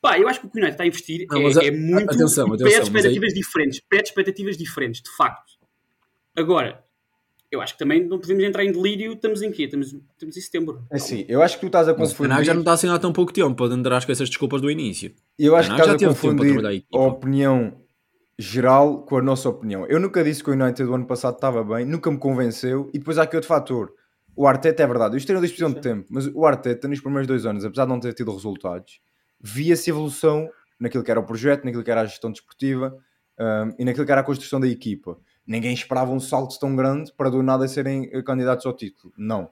[0.00, 1.64] Pá, eu acho que o que o United está a investir Não, é, mas a-
[1.64, 3.80] é muito atenção, atenção, pede mas expectativas diferentes.
[3.88, 5.52] Pede expectativas diferentes, de facto.
[6.36, 6.84] Agora,
[7.50, 9.12] eu acho que também não podemos entrar em delírio.
[9.14, 9.64] Estamos em quê?
[9.64, 10.84] Estamos, estamos em setembro.
[10.90, 12.30] Assim, eu acho que tu estás a Mas o confundir.
[12.30, 14.70] Tenag já não está assim há tão pouco tempo para entrar com essas desculpas do
[14.70, 15.12] início.
[15.38, 17.83] Eu acho que estás a teve tempo para confundir trabalhar a a opinião
[18.38, 19.86] geral com a nossa opinião.
[19.86, 22.90] Eu nunca disse que o United do ano passado estava bem, nunca me convenceu.
[22.92, 23.92] E depois há aqui outro fator.
[24.36, 27.46] O Arteta é verdade, os treinadores precisam de tempo, mas o Arteta nos primeiros dois
[27.46, 29.00] anos, apesar de não ter tido resultados,
[29.40, 32.96] via-se evolução naquilo que era o projeto, naquilo que era a gestão desportiva
[33.38, 35.16] um, e naquilo que era a construção da equipa.
[35.46, 39.12] Ninguém esperava um salto tão grande para do nada serem eh, candidatos ao título.
[39.16, 39.50] Não.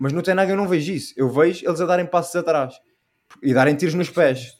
[0.00, 1.12] Mas no Tenag eu não vejo isso.
[1.16, 2.80] Eu vejo eles a darem passos atrás
[3.42, 4.57] e darem tiros nos pés.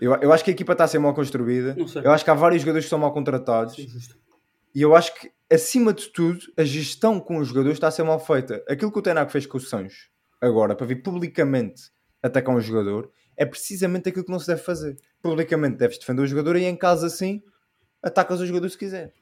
[0.00, 1.76] Eu, eu acho que a equipa está a ser mal construída.
[2.02, 3.76] Eu acho que há vários jogadores que são mal contratados.
[3.76, 3.88] Sim.
[4.74, 8.02] E eu acho que, acima de tudo, a gestão com os jogadores está a ser
[8.02, 8.62] mal feita.
[8.68, 13.10] Aquilo que o Tenac fez com o Sancho, agora, para vir publicamente atacar um jogador,
[13.36, 14.96] é precisamente aquilo que não se deve fazer.
[15.22, 17.42] Publicamente deves defender o jogador e em casa, sim,
[18.02, 19.12] atacas o jogador se quiser.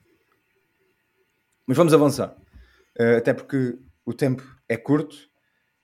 [1.66, 2.34] Mas vamos avançar.
[2.98, 5.16] Eh, até porque o tempo é curto.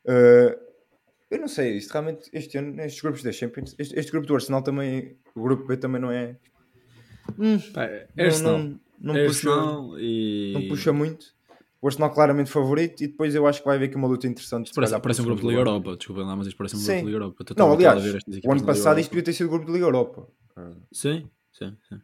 [0.06, 0.58] Eh,
[1.30, 4.34] eu não sei, isto realmente, este ano, estes grupos da Champions, este, este grupo do
[4.34, 6.36] Arsenal também, o grupo B também não é.
[7.74, 8.58] Pá, é não, Arsenal.
[8.58, 9.50] não, não É puxa,
[9.98, 10.52] e...
[10.54, 11.26] não puxa muito.
[11.80, 14.70] O Arsenal claramente favorito e depois eu acho que vai haver aqui uma luta interessante.
[14.70, 15.70] se Parece, calhar, parece um grupo de Liga lugar.
[15.72, 15.96] Europa.
[15.96, 17.36] Desculpa lá, mas isto parece um grupo de Liga Europa.
[17.38, 19.08] Eu estou Não, aliás, a ver estas o ano passado isto Europa.
[19.10, 20.28] podia ter sido o grupo de Liga Europa.
[20.92, 22.00] Sim, sim, sim.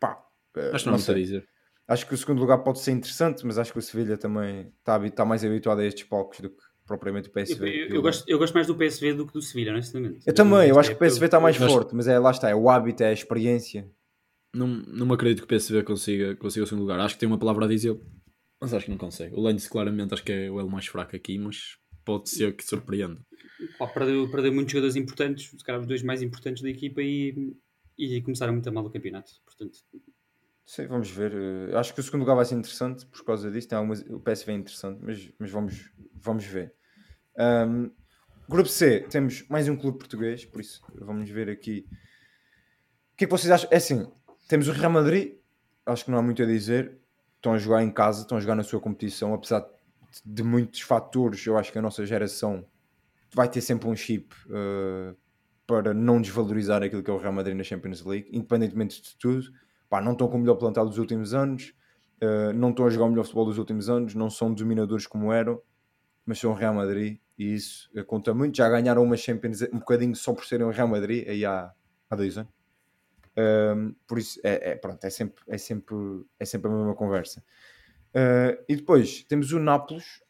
[0.00, 0.20] Pá,
[0.56, 1.48] eh, Acho que não, não não sei dizer.
[1.86, 5.06] Acho que o segundo lugar pode ser interessante, mas acho que o Sevilha também está,
[5.06, 7.68] está mais habituado a estes palcos do que, propriamente o Eu, PSV.
[7.68, 10.20] eu- eu gosto, eu gosto mais do PSV do que do Sevilha, honestamente.
[10.26, 12.48] Eu também, eu acho que o PSV está mais eu forte, mas é, lá está,
[12.50, 13.90] é o hábito, é a experiência.
[14.54, 16.98] Não, não me acredito que o PSV consiga, consiga o segundo lugar.
[17.00, 17.98] Acho que tem uma palavra a dizer,
[18.60, 19.34] mas acho que não consegue.
[19.34, 22.64] O Lens claramente acho que é o elo mais fraco aqui, mas pode ser que
[22.64, 23.18] surpreenda.
[23.78, 27.54] Pá, perdeu, perdeu muitos jogadores importantes, se calhar os dois mais importantes da equipa e,
[27.98, 29.32] e começaram muito a mal o campeonato.
[29.44, 29.78] Portanto,
[30.66, 31.32] Sim, vamos ver.
[31.32, 33.68] eh, Acho que o segundo lugar vai ser interessante por causa disso.
[33.68, 36.74] Tem algumas, o PSV é interessante, mas, mas vamos, vamos ver.
[37.38, 37.90] Ahm,
[38.48, 41.86] grupo C, temos mais um clube português, por isso vamos ver aqui.
[43.12, 43.68] O que é que vocês acham?
[43.70, 44.10] É assim,
[44.48, 45.36] temos o Real Madrid,
[45.86, 46.98] acho que não há muito a dizer.
[47.36, 49.64] Estão a jogar em casa, estão a jogar na sua competição, apesar
[50.24, 51.46] de, muitos fatores.
[51.46, 52.66] Eu acho que a nossa geração
[53.32, 55.14] vai ter sempre um chip eh,
[55.64, 59.46] para não desvalorizar aquilo que é o Real Madrid na Champions League, independentemente de tudo.
[59.88, 61.74] Pá, não estão com o melhor plantel dos últimos anos,
[62.20, 65.32] eh, não estão a jogar o melhor futebol dos últimos anos, não são dominadores como
[65.32, 65.60] eram,
[66.24, 68.56] mas são Real Madrid e isso eh, conta muito.
[68.56, 71.72] Já ganharam uma Champions um bocadinho só por serem o Real Madrid aí há,
[72.10, 72.52] há dois anos.
[73.38, 75.94] Um, por isso é, é, pronto, é, sempre, é, sempre,
[76.40, 77.44] é sempre a mesma conversa.
[78.14, 80.22] Uh, e depois temos o Nápoles,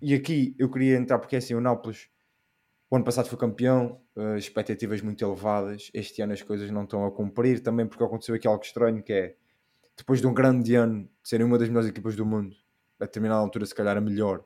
[0.00, 2.08] e aqui eu queria entrar porque é assim: o Nápoles
[2.92, 5.90] o ano passado foi campeão, uh, expectativas muito elevadas.
[5.94, 9.14] Este ano as coisas não estão a cumprir, também porque aconteceu aqui algo estranho que
[9.14, 9.34] é
[9.96, 12.54] depois de um grande ano de serem uma das melhores equipas do mundo,
[13.00, 14.44] a determinada altura, se calhar a melhor.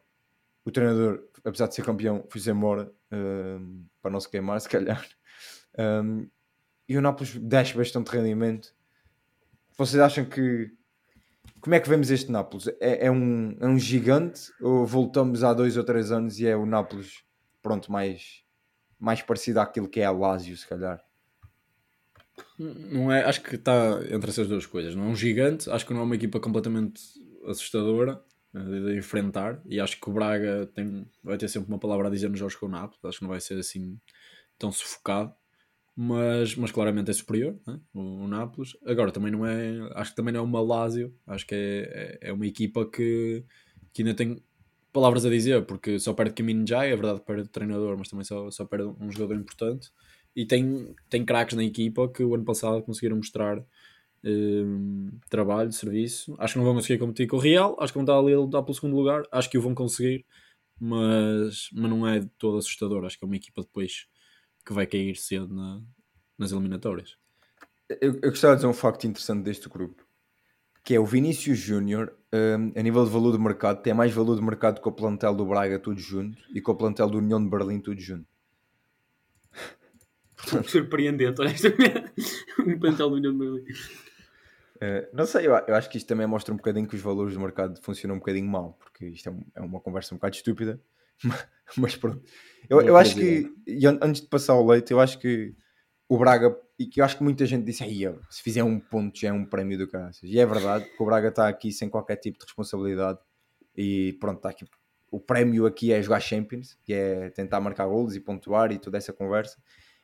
[0.64, 5.04] O treinador, apesar de ser campeão, foi-se embora um, para não se queimar, se calhar.
[5.76, 6.30] Um,
[6.88, 8.72] e o Nápoles desce bastante rendimento.
[9.76, 10.70] Vocês acham que.
[11.60, 12.68] Como é que vemos este Nápoles?
[12.78, 16.54] É, é um, é um gigante ou voltamos há dois ou três anos e é
[16.56, 17.25] o Nápoles,
[17.66, 18.44] pronto, mais,
[18.96, 21.02] mais parecido àquilo que é a Lazio, se calhar?
[22.56, 24.94] Não é, acho que está entre essas duas coisas.
[24.94, 27.02] Não é um gigante, acho que não é uma equipa completamente
[27.44, 28.22] assustadora
[28.54, 29.60] eh, de, enfrentar.
[29.66, 32.54] E acho que o Braga tem, vai ter sempre uma palavra a dizer nos jogos
[32.54, 33.04] com o Nápoles.
[33.04, 33.98] Acho que não vai ser assim
[34.56, 35.34] tão sufocado.
[35.98, 37.80] Mas, mas claramente é superior né?
[37.92, 38.76] o, o Nápoles.
[38.86, 39.90] Agora também não é.
[39.96, 41.12] Acho que também não é uma Lazio.
[41.26, 43.44] Acho que é, é, é uma equipa que,
[43.92, 44.40] que ainda tem
[44.96, 48.50] palavras a dizer, porque só perde Camino Jai, é verdade, perde treinador, mas também só,
[48.50, 49.92] só perde um jogador importante
[50.34, 53.62] e tem, tem craques na equipa que o ano passado conseguiram mostrar
[54.24, 56.34] um, trabalho, serviço.
[56.38, 58.38] Acho que não vão conseguir competir com o Real, acho que vão estar ali a
[58.38, 60.24] lutar pelo segundo lugar, acho que o vão conseguir,
[60.80, 63.04] mas, mas não é todo assustador.
[63.04, 64.06] Acho que é uma equipa depois
[64.64, 65.82] que vai cair cedo na,
[66.38, 67.18] nas eliminatórias.
[68.00, 70.06] Eu, eu gostava de dizer um facto interessante deste grupo,
[70.82, 74.36] que é o Vinícius Júnior, um, a nível de valor de mercado, tem mais valor
[74.36, 77.42] de mercado que o plantel do Braga tudo junto e com o plantel do União
[77.42, 78.26] de Berlim tudo junto.
[80.68, 82.12] surpreendente, honestamente.
[82.60, 83.64] o plantel do União de Berlim.
[84.76, 87.32] Uh, não sei, eu, eu, acho que isto também mostra um bocadinho que os valores
[87.32, 90.36] do mercado funcionam um bocadinho mal, porque isto é, um, é uma conversa um bocado
[90.36, 90.78] estúpida,
[91.78, 92.22] mas pronto.
[92.68, 95.54] Eu, eu acho que, e antes de passar ao leite, eu acho que
[96.08, 99.18] o Braga, e que eu acho que muita gente disse, aí, se fizer um ponto
[99.18, 100.22] já é um prémio do caraças.
[100.22, 103.18] E é verdade, porque o Braga está aqui sem qualquer tipo de responsabilidade
[103.76, 104.64] e pronto, está aqui.
[105.10, 108.98] O prémio aqui é jogar Champions, que é tentar marcar golos e pontuar e toda
[108.98, 109.56] essa conversa.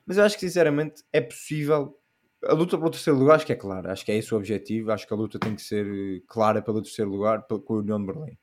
[0.05, 1.99] Mas eu acho que sinceramente é possível.
[2.45, 4.91] A luta pelo terceiro lugar acho que é clara, acho que é esse o objetivo.
[4.91, 8.07] Acho que a luta tem que ser clara pelo terceiro lugar com a União de
[8.07, 8.39] Berlim.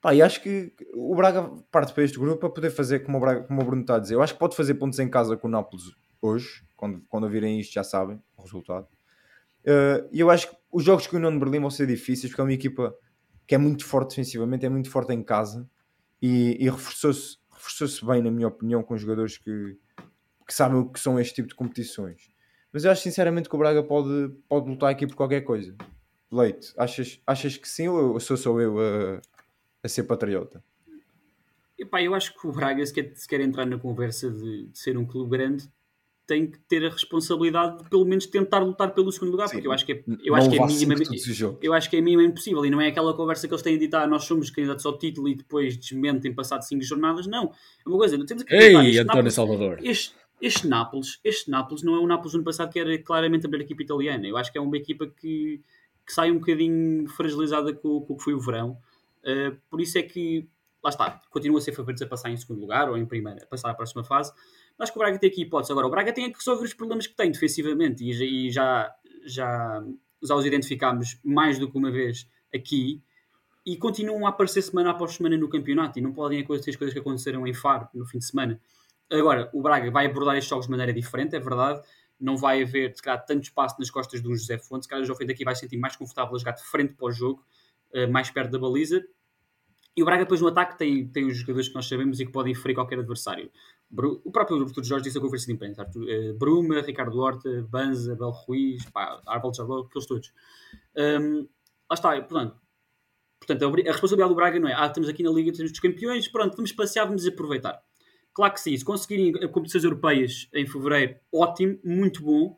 [0.00, 3.20] Pá, e acho que o Braga parte para este grupo para poder fazer como o,
[3.20, 4.14] Braga, como o Bruno está a dizer.
[4.14, 5.84] Eu acho que pode fazer pontos em casa com o Nápoles
[6.20, 8.86] hoje, quando, quando ouvirem isto já sabem o resultado.
[9.64, 12.30] Uh, e eu acho que os jogos com a União de Berlim vão ser difíceis
[12.30, 12.94] porque é uma equipa
[13.46, 15.68] que é muito forte defensivamente, é muito forte em casa
[16.22, 19.76] e, e reforçou-se reforçou bem, na minha opinião, com jogadores que,
[20.46, 22.30] que sabem o que são este tipo de competições.
[22.72, 25.76] Mas eu acho sinceramente que o Braga pode, pode lutar aqui por qualquer coisa.
[26.30, 29.20] Leite, achas, achas que sim ou sou só eu a,
[29.82, 30.62] a ser patriota?
[31.76, 34.78] Epá, eu acho que o Braga, se quer, se quer entrar na conversa de, de,
[34.78, 35.68] ser um clube grande,
[36.30, 39.66] tem que ter a responsabilidade de pelo menos tentar lutar pelo segundo lugar, sim, porque
[39.66, 41.10] eu acho que é, eu acho que é minimamente
[41.60, 44.06] eu acho que é impossível e não é aquela conversa que eles têm de ditar
[44.06, 47.46] nós somos candidatos ao título e depois desmentem passado cinco jornadas, não.
[47.84, 49.78] É uma coisa, temos que Ei, António Nápoles, Salvador.
[49.82, 53.46] Este, este Nápoles, este Nápoles não é o Nápoles do ano passado que era claramente
[53.46, 54.24] a melhor equipa italiana.
[54.24, 55.60] Eu acho que é uma equipa que,
[56.06, 58.78] que sai um bocadinho fragilizada com, com o que foi o verão.
[59.24, 60.48] Uh, por isso é que,
[60.80, 63.46] lá está, continua a ser favorito a passar em segundo lugar ou em primeira, a
[63.46, 64.32] passar à próxima fase.
[64.80, 65.72] Acho que o Braga tem aqui hipótese.
[65.72, 68.90] Agora, o Braga tem que resolver os problemas que tem defensivamente e, e já,
[69.26, 69.84] já,
[70.22, 73.02] já os identificámos mais do que uma vez aqui
[73.64, 76.94] e continuam a aparecer semana após semana no campeonato e não podem acontecer as coisas
[76.94, 78.58] que aconteceram em Faro no fim de semana.
[79.12, 81.82] Agora, o Braga vai abordar estes jogos de maneira diferente, é verdade.
[82.18, 84.86] Não vai haver, se calhar, tanto espaço nas costas de um José Fontes.
[84.86, 87.06] Se calhar, o Fontes aqui vai se sentir mais confortável a jogar de frente para
[87.06, 87.44] o jogo,
[88.10, 89.04] mais perto da baliza.
[89.96, 92.32] E o Braga depois no ataque tem, tem os jogadores que nós sabemos e que
[92.32, 93.50] podem ferir qualquer adversário.
[93.92, 95.82] O próprio Artur Jorge disse a conferência de imprensa.
[95.82, 100.32] Artur, eh, Bruma, Ricardo Horta, Banza, Bel Ruiz, pá, Arvaldo Jaló, aqueles todos.
[100.96, 101.48] Hum,
[101.90, 102.56] lá está, portanto,
[103.40, 106.56] portanto a, responsabilidade do Braga não é ah, estamos aqui na Liga dos Campeões, pronto,
[106.56, 107.82] vamos passear, vamos aproveitar.
[108.32, 112.56] Claro que sim, se conseguirem eh, competições europeias em fevereiro, ótimo, muito bom,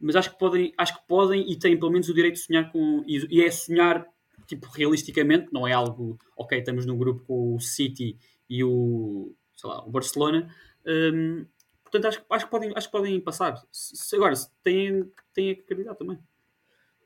[0.00, 2.72] mas acho que podem, acho que podem e têm pelo menos o direito de sonhar
[2.72, 3.04] com.
[3.06, 4.06] E é sonhar
[4.46, 8.16] tipo realisticamente, não é algo, ok, estamos num grupo com o City
[8.48, 10.54] e o, sei lá, o Barcelona.
[10.86, 11.44] Hum,
[11.82, 13.62] portanto, acho, acho, que podem, acho que podem passar.
[13.72, 16.18] Se- agora, têm, têm que acreditar também.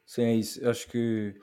[0.05, 0.69] Sim, é isso.
[0.69, 1.35] Acho que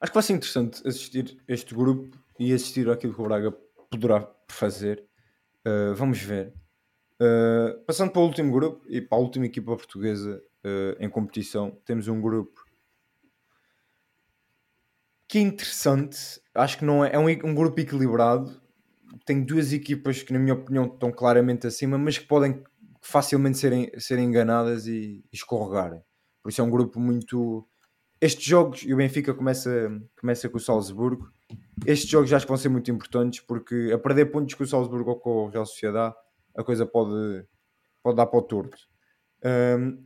[0.00, 3.50] acho que vai ser interessante assistir este grupo e assistir àquilo que o Braga
[3.90, 5.04] poderá fazer.
[5.66, 6.52] Uh, vamos ver.
[7.20, 11.70] Uh, passando para o último grupo e para a última equipa portuguesa uh, em competição,
[11.84, 12.64] temos um grupo
[15.28, 16.40] que é interessante.
[16.54, 18.60] Acho que não é, é um, um grupo equilibrado.
[19.24, 22.62] Tem duas equipas que, na minha opinião, estão claramente acima, mas que podem
[23.00, 26.02] facilmente serem, serem enganadas e, escorregarem.
[26.42, 27.66] Por isso é um grupo muito.
[28.20, 29.90] Estes jogos, e o Benfica começa,
[30.20, 31.30] começa com o Salzburgo,
[31.86, 35.10] estes jogos acho que vão ser muito importantes porque a perder pontos com o Salzburgo
[35.10, 36.14] ou com o Real Sociedade,
[36.54, 37.46] a coisa pode,
[38.02, 38.76] pode dar para o torto.
[39.42, 40.04] Hum,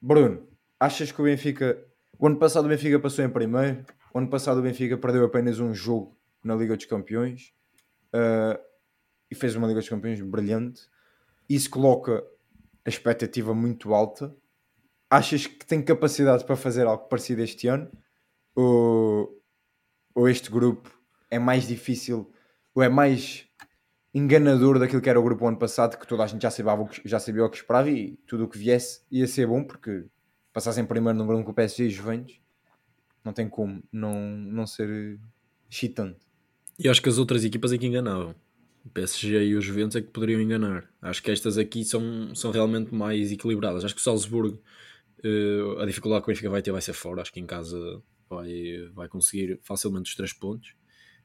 [0.00, 0.48] Bruno,
[0.78, 1.84] achas que o Benfica.
[2.18, 3.84] O ano passado o Benfica passou em primeiro,
[4.14, 7.52] o ano passado o Benfica perdeu apenas um jogo na Liga dos Campeões
[8.16, 8.58] uh,
[9.30, 10.88] e fez uma Liga dos Campeões brilhante.
[11.48, 12.24] Isso coloca
[12.84, 14.34] a expectativa muito alta.
[15.10, 17.90] Achas que tem capacidade para fazer algo parecido este ano?
[18.54, 19.42] Ou,
[20.14, 20.90] ou este grupo
[21.30, 22.32] é mais difícil,
[22.74, 23.46] ou é mais
[24.14, 27.20] enganador daquilo que era o grupo ano passado, que toda a gente já sabia já
[27.20, 30.06] sabia o que esperava e tudo o que viesse ia ser bom, porque
[30.52, 32.40] passassem primeiro no grupo com o PSG e Juventus,
[33.22, 35.20] não tem como não, não ser
[35.70, 36.25] excitante.
[36.78, 38.34] E acho que as outras equipas é que enganavam.
[38.84, 40.88] O PSG e os Juventus é que poderiam enganar.
[41.00, 43.84] Acho que estas aqui são, são realmente mais equilibradas.
[43.84, 44.60] Acho que o Salzburgo,
[45.24, 47.22] eh, a dificuldade que o Benfica vai ter vai ser fora.
[47.22, 50.74] Acho que em casa vai, vai conseguir facilmente os três pontos.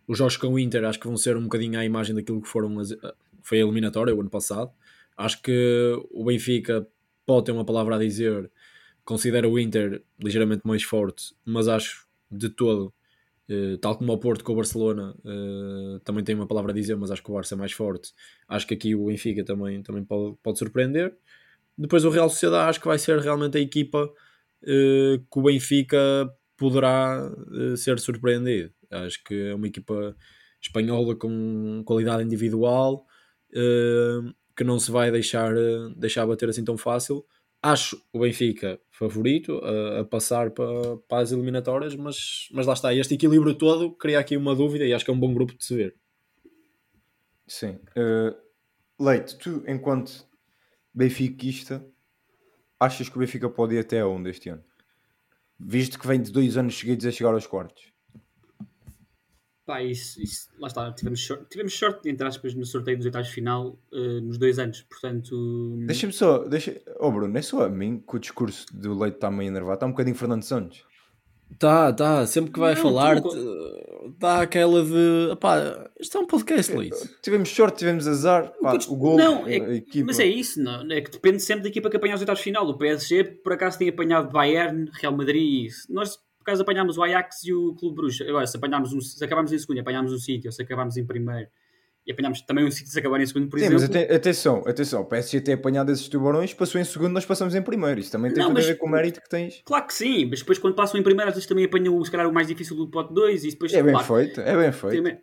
[0.08, 2.47] Os jogos com o Inter acho que vão ser um bocadinho à imagem daquilo que
[2.47, 2.95] foram as,
[3.41, 4.72] foi a eliminatória o ano passado.
[5.18, 6.88] Acho que o Benfica
[7.26, 8.49] pode ter uma palavra a dizer.
[9.04, 12.93] Considero o Inter ligeiramente mais forte, mas acho de todo
[13.52, 16.95] Uh, tal como o Porto com o Barcelona uh, também tem uma palavra a dizer,
[16.95, 18.14] mas acho que o Barça é mais forte.
[18.47, 21.14] Acho que aqui o Benfica também, também pode, pode surpreender.
[21.78, 25.97] Depois o Real Sociedade acho que vai ser realmente a equipa uh, que o Benfica
[26.56, 27.30] poderá
[27.76, 28.72] ser surpreendido.
[28.89, 30.16] Acho que é uma equipa
[30.62, 33.06] espanhola com qualidade individual
[34.56, 35.52] que não se vai deixar,
[35.97, 37.26] deixar bater assim tão fácil.
[37.64, 42.93] Acho o Benfica favorito a, a passar para, para as eliminatórias, mas, mas lá está.
[42.93, 45.64] Este equilíbrio todo cria aqui uma dúvida e acho que é um bom grupo de
[45.64, 45.95] se ver.
[47.47, 47.80] Sim.
[47.95, 48.36] Uh,
[49.03, 50.26] Leite, tu, enquanto
[50.93, 51.86] benfiquista,
[52.80, 54.64] achas que o Benfica pode ir até onde este ano?
[55.59, 57.90] Visto que vem de dois anos seguidos a chegar aos quartos.
[59.66, 63.30] Pá, isso, isso, lá está, tivemos sorte, tivemos sorte, entre aspas, no sorteio dos oitavos
[63.30, 65.78] final uh, nos dois anos, portanto...
[65.86, 66.82] Deixa-me só, deixa...
[66.99, 69.86] oh Bruno, é só a mim que o discurso do Leite está meio enervado, está
[69.86, 70.84] um bocadinho Fernando Santos.
[71.59, 75.36] Tá, tá, sempre que vai Não, falar, tu- dá aquela de.
[75.39, 76.97] Pá, isto é um podcast, Leite.
[77.22, 80.05] Tivemos sorte, tivemos azar, pá, o gol, não, a é- equipa.
[80.07, 82.66] mas é isso, não, é que depende sempre da equipa que apanha os oitavos final.
[82.68, 85.91] O PSG, por acaso, tem apanhado Bayern, Real Madrid e isso.
[85.93, 86.18] Nós,
[86.52, 88.24] acaso, apanhámos o Ajax e o Clube Bruxa.
[88.28, 90.97] Agora, se, apanhámos um, se acabámos em segundo e apanhámos o City, ou se acabámos
[90.97, 91.49] em primeiro
[92.06, 93.82] e apanhámos também o City se acabar em segundo, por Sim, exemplo...
[93.82, 97.54] mas aten- atenção, atenção, o PSG tem apanhado esses tubarões, passou em segundo, nós passamos
[97.54, 97.99] em primeiro.
[97.99, 99.62] Isso também tem Não, tudo a mas- ver com o mérito que tens.
[99.64, 102.28] Claro que sim, mas depois quando passam em primeiro, às vezes também apanham, se calhar,
[102.28, 103.72] o mais difícil do pote 2 e depois...
[103.74, 105.04] É bem claro, feito, é bem feito.
[105.04, 105.20] Tem-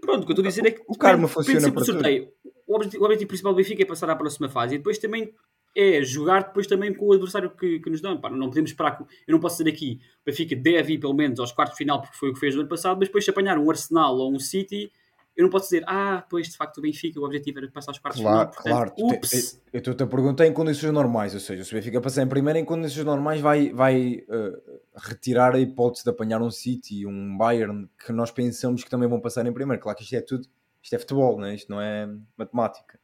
[0.00, 2.28] Pronto, o que eu estou a dizer é que O karma funciona para sorteio.
[2.66, 5.32] O objetivo, o objetivo principal do Benfica é passar à próxima fase e depois também
[5.76, 8.20] é jogar depois também com o adversário que, que nos dão.
[8.20, 8.98] Pá, não podemos esperar.
[9.26, 12.00] Eu não posso dizer aqui o Benfica deve ir pelo menos aos quartos de final
[12.00, 14.32] porque foi o que fez no ano passado, mas depois se apanhar um Arsenal ou
[14.32, 14.90] um City,
[15.36, 17.98] eu não posso dizer, ah, pois de facto o Benfica, o objetivo era passar aos
[17.98, 18.76] quartos Claro, de final.
[18.76, 18.90] claro.
[18.92, 19.60] Portanto, te- ups.
[19.72, 22.56] eu estou-te a perguntar em condições normais, ou seja, se o Benfica passar em primeiro,
[22.60, 24.52] em condições normais vai, vai eh,
[24.96, 29.18] retirar a hipótese de apanhar um City, um Bayern, que nós pensamos que também vão
[29.18, 29.82] passar em primeiro.
[29.82, 30.46] Claro que isto é tudo,
[30.80, 31.52] isto é futebol, né?
[31.56, 33.00] isto não é matemática.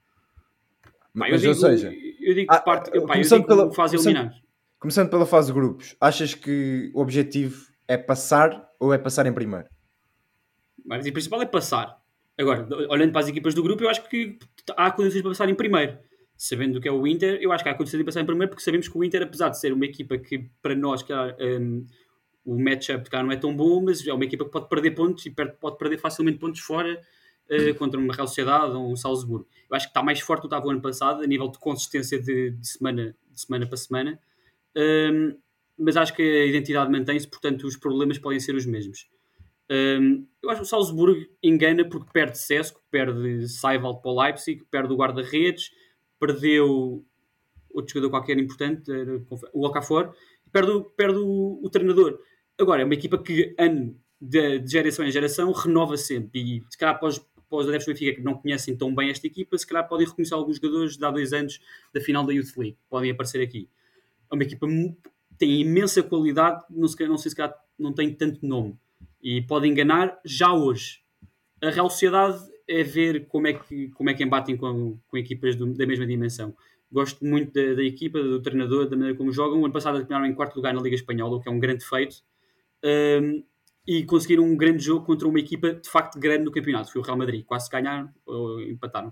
[1.19, 3.41] Pá, eu Mas, digo, ou seja, eu digo ah, que parte, eu, pá, eu começando
[3.41, 4.35] digo pela- fase eliminar.
[4.79, 9.33] começando pela fase de grupos, achas que o objetivo é passar ou é passar em
[9.33, 9.67] primeiro?
[10.85, 12.01] Mas o principal é passar.
[12.39, 14.39] Agora, olhando para as equipas do grupo, eu acho que
[14.77, 15.99] há condições para passar em primeiro.
[16.37, 18.49] Sabendo o que é o Inter, eu acho que há condições de passar em primeiro,
[18.49, 21.85] porque sabemos que o Inter, apesar de ser uma equipa que para nós, que hum,
[22.45, 25.27] o matchup cá não é tão bom, mas é uma equipa que pode perder pontos
[25.27, 26.99] e pode perder facilmente pontos fora
[27.51, 29.47] eh, contra uma Real Sociedade ou um Salzburgo.
[29.69, 31.59] Eu acho que está mais forte do que estava o ano passado, a nível de
[31.59, 34.19] consistência de, de semana, de semana para semana.
[34.77, 35.37] Um,
[35.77, 39.09] mas acho que a identidade mantém-se, portanto os problemas podem ser os mesmos.
[39.71, 44.65] Um, eu acho que o Salzburgo engana porque perde Sesco, perde Seiwald para o Leipzig,
[44.71, 45.71] perde o guarda-redes,
[46.19, 47.05] perdeu
[47.73, 48.91] outro jogador qualquer importante,
[49.53, 50.15] o Okafor,
[50.53, 52.19] perde, o- perde o, o treinador.
[52.59, 56.41] Agora, é uma equipa que, ano de, de geração em geração, renova sempre.
[56.59, 57.19] E se calhar para os,
[57.51, 60.07] para os adeptos do Benfica que não conhecem tão bem esta equipa, se calhar podem
[60.07, 61.61] reconhecer alguns jogadores de há dois anos
[61.93, 62.79] da final da Youth League.
[62.89, 63.69] Podem aparecer aqui.
[64.31, 64.97] É uma equipa mu-
[65.37, 68.79] tem imensa qualidade, não, se, não sei se calhar não tem tanto nome.
[69.23, 71.01] E pode enganar já hoje.
[71.63, 72.39] A Real Sociedade
[72.69, 76.07] é ver como é que, como é que embatem com, com equipas do- da mesma
[76.07, 76.55] dimensão.
[76.93, 79.61] Gosto muito da, da equipa, do treinador, da maneira como jogam.
[79.61, 81.85] O ano passado terminaram em quarto lugar na Liga Espanhola, o que é um grande
[81.85, 82.17] feito.
[82.85, 83.45] Um,
[83.87, 86.93] e conseguiram um grande jogo contra uma equipa de facto grande no campeonato.
[86.93, 87.45] Foi o Real Madrid.
[87.45, 89.09] Quase ganharam ou empataram.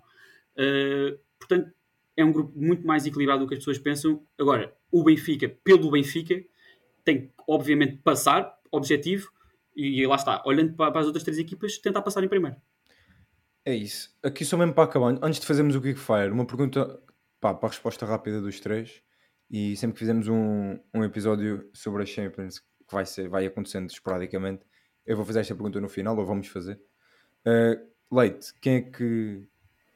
[0.57, 1.73] Uh, portanto,
[2.17, 4.27] é um grupo muito mais equilibrado do que as pessoas pensam.
[4.39, 6.43] Agora, o Benfica, pelo Benfica,
[7.05, 9.31] tem que, obviamente, passar, objetivo,
[9.77, 12.57] e lá está, olhando para, para as outras três equipas, tentar passar em primeiro.
[13.65, 14.13] É isso.
[14.23, 17.01] Aqui só mesmo para acabar, antes de fazermos o Quickfire, uma pergunta
[17.41, 19.03] pá, para a resposta rápida dos três.
[19.51, 23.91] E sempre que fizermos um, um episódio sobre a Champions, que vai, ser, vai acontecendo
[23.91, 24.65] esporadicamente,
[25.07, 26.81] eu vou fazer esta pergunta no final, ou vamos fazer.
[27.47, 29.43] Uh, Leite, quem é que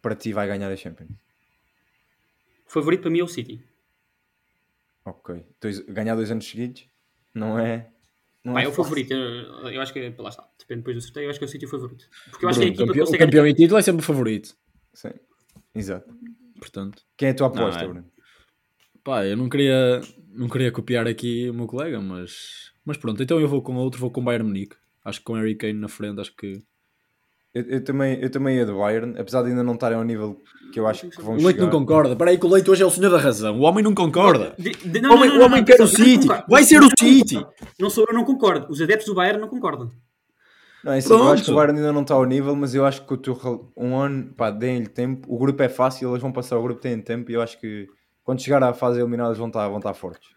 [0.03, 1.11] para ti vai ganhar a Champions?
[2.67, 3.65] O favorito para mim é o City.
[5.05, 5.45] Ok.
[5.61, 6.87] Dois, ganhar dois anos seguidos?
[7.35, 7.91] Não é.
[8.45, 9.13] Não Pá, é o favorito.
[9.13, 11.51] Eu, eu acho que, lá está, depende depois do sorteio, eu acho que é o
[11.51, 12.09] City o favorito.
[12.31, 14.05] Porque eu acho que a equipa campeão, o consegue campeão em título é sempre o
[14.05, 14.57] favorito.
[14.93, 15.13] Sim.
[15.75, 16.15] Exato.
[16.59, 18.13] Portanto, Quem é a tua aposta, Não, é- Bruno?
[19.05, 20.01] Pá, eu não queria,
[20.35, 24.01] não queria copiar aqui o meu colega, mas, mas pronto, então eu vou com outro,
[24.01, 24.77] vou com o Bayern Munique.
[25.05, 26.63] Acho que com Harry Kane na frente, acho que
[27.55, 30.41] Eu, eu também, eu também ia do Bayern, apesar de ainda não estarem ao nível
[30.73, 31.65] que eu acho que vão o Leite chegar.
[31.65, 32.13] não concorda.
[32.13, 33.59] Espera aí que o Leite hoje é o senhor da razão.
[33.59, 34.55] O homem não concorda.
[34.59, 36.23] De- de- O não, homem, não, o não, homem não, quer o atenção, eu não
[36.23, 36.45] City.
[36.49, 37.47] Vai ser o City.
[37.79, 38.69] Não sou eu, não concordo.
[38.71, 39.91] Os adeptos do Bayern não concordam.
[40.83, 42.87] Não, é assim, eu acho que o Bayern ainda não está ao nível, mas eu
[42.87, 45.27] acho que o Tuchel, um ano, pá, deem-lhe tempo.
[45.33, 47.87] O grupo é fácil, eles vão passar o grupo, têm tempo e eu acho que
[48.25, 50.29] quando chegar à fase eliminada eles vão estar, vão estar fortes.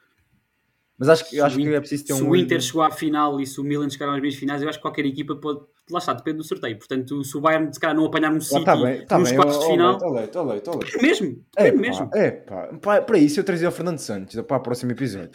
[0.97, 2.29] Mas acho que, Se acho que é preciso ter se um.
[2.29, 4.77] o Inter chegou à final e se o Milan chegar às meias finais, eu acho
[4.77, 5.59] que qualquer equipa pode.
[5.91, 6.77] Lá está, depende do sorteio.
[6.77, 9.29] Portanto, se o Bayern se calhar não apanhar um Ah, City tá bem, tá nos
[9.29, 9.38] bem.
[9.38, 11.01] quartos de final, Leite, ó, Leite, ó, Leite.
[11.01, 12.09] mesmo, É, pá, mesmo.
[12.13, 15.29] é, pá, pá, para isso eu trazia o Fernando Santos para o próximo episódio.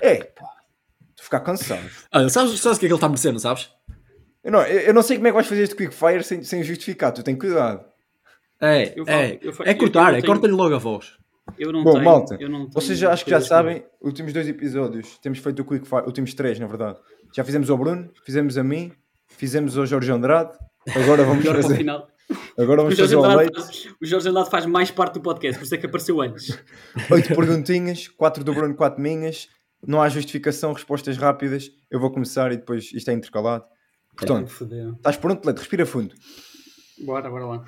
[0.00, 0.46] É, pá,
[1.10, 1.88] estou a ficar cansado.
[2.12, 3.70] Olha, sabes, sabes o que é que ele está merecendo, sabes?
[4.42, 6.62] Eu não, eu, eu não sei como é que vais fazer este quickfire sem, sem
[6.64, 7.84] justificar, tu tens cuidado.
[8.60, 11.16] É, Eu falo- é, eu fa- é cortar, é corta-lhe logo a voz.
[11.56, 14.32] Eu não Bom, tenho, malta, eu não tenho vocês já, acho que já sabem, últimos
[14.32, 16.98] dois episódios, temos feito o quickfire, últimos três, na verdade.
[17.34, 18.92] Já fizemos ao Bruno, fizemos a mim,
[19.28, 20.56] fizemos ao Jorge Andrade,
[20.94, 22.08] agora vamos o fazer, final.
[22.58, 23.54] agora O vamos fazer Andrade Leite.
[23.54, 26.58] faz, o Jorge Andrade faz mais parte do podcast, por isso é que apareceu antes.
[27.10, 29.48] Oito perguntinhas, quatro do Bruno, quatro minhas.
[29.86, 31.70] Não há justificação, respostas rápidas.
[31.88, 33.64] Eu vou começar e depois isto é intercalado.
[34.16, 34.94] Portanto, Fodeu.
[34.94, 35.58] estás pronto, Leite?
[35.58, 36.12] Respira fundo.
[37.04, 37.64] Bora, bora lá.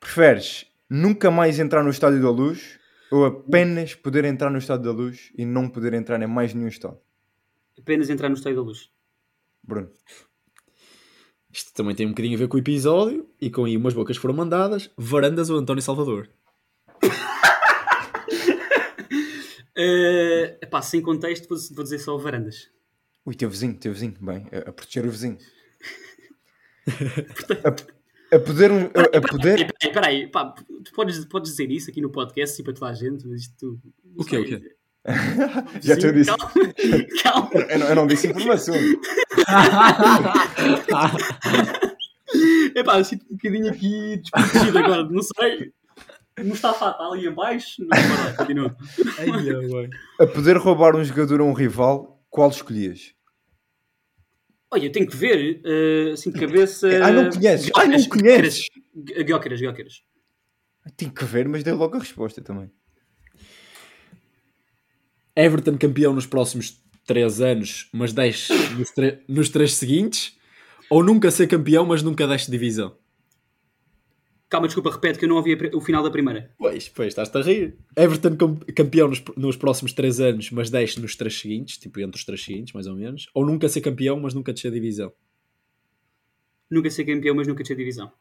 [0.00, 2.78] Preferes nunca mais entrar no Estádio da Luz
[3.10, 6.68] ou apenas poder entrar no Estádio da Luz e não poder entrar em mais nenhum
[6.68, 6.98] estádio?
[7.78, 8.90] Apenas entrar no Estádio da Luz.
[9.62, 9.90] Bruno.
[11.52, 14.16] Isto também tem um bocadinho a ver com o episódio e com aí umas bocas
[14.16, 14.90] foram mandadas.
[14.96, 16.28] Varandas ou António Salvador?
[19.74, 22.70] Uh, epá, sem contexto, vou, vou dizer só varandas.
[23.24, 24.14] Ui, teu vizinho, teu vizinho.
[24.20, 25.38] Bem, a, a proteger o vizinho.
[27.64, 27.95] a,
[28.36, 28.70] a poder...
[28.72, 29.72] A, a poder...
[29.78, 32.94] Peraí, peraí, pá, tu podes, podes dizer isso aqui no podcast, assim, para toda a
[32.94, 33.78] gente, mas isto...
[34.16, 34.76] O quê, o quê?
[35.82, 36.30] Já te disse.
[36.30, 36.50] Calma,
[37.22, 37.50] calma.
[37.54, 38.74] Eu não, eu não disse informação.
[42.74, 45.70] Epá, eu sinto um bocadinho aqui desprotegido agora, não sei.
[46.38, 47.82] Não está fatal ali abaixo?
[47.82, 47.88] Não,
[48.36, 48.76] continua.
[50.20, 53.14] A poder roubar um jogador a um rival, qual escolhias?
[54.76, 56.86] Olha, eu tenho que ver, eh, assim de cabeça...
[57.02, 57.70] Ah, não conheces?
[57.74, 58.66] Ah, não conheces?
[58.94, 60.02] Guioqueiras, guioqueiras.
[60.96, 62.70] Tenho que ver, mas dei logo a resposta também.
[65.34, 70.36] Everton campeão nos próximos 3 anos, mas desce nos, tre- nos 3 seguintes?
[70.90, 72.96] Ou nunca ser campeão, mas nunca desce divisão?
[74.48, 76.52] Calma, desculpa, repete que eu não ouvi a o final da primeira.
[76.56, 77.76] Pois, pois, estás-te a rir.
[77.96, 78.36] Everton
[78.76, 82.42] campeão nos, nos próximos 3 anos, mas desce nos 3 seguintes, tipo entre os 3
[82.44, 83.28] seguintes, mais ou menos.
[83.34, 85.12] Ou nunca ser campeão, mas nunca descer divisão?
[86.70, 88.12] Nunca ser campeão, mas nunca ter divisão.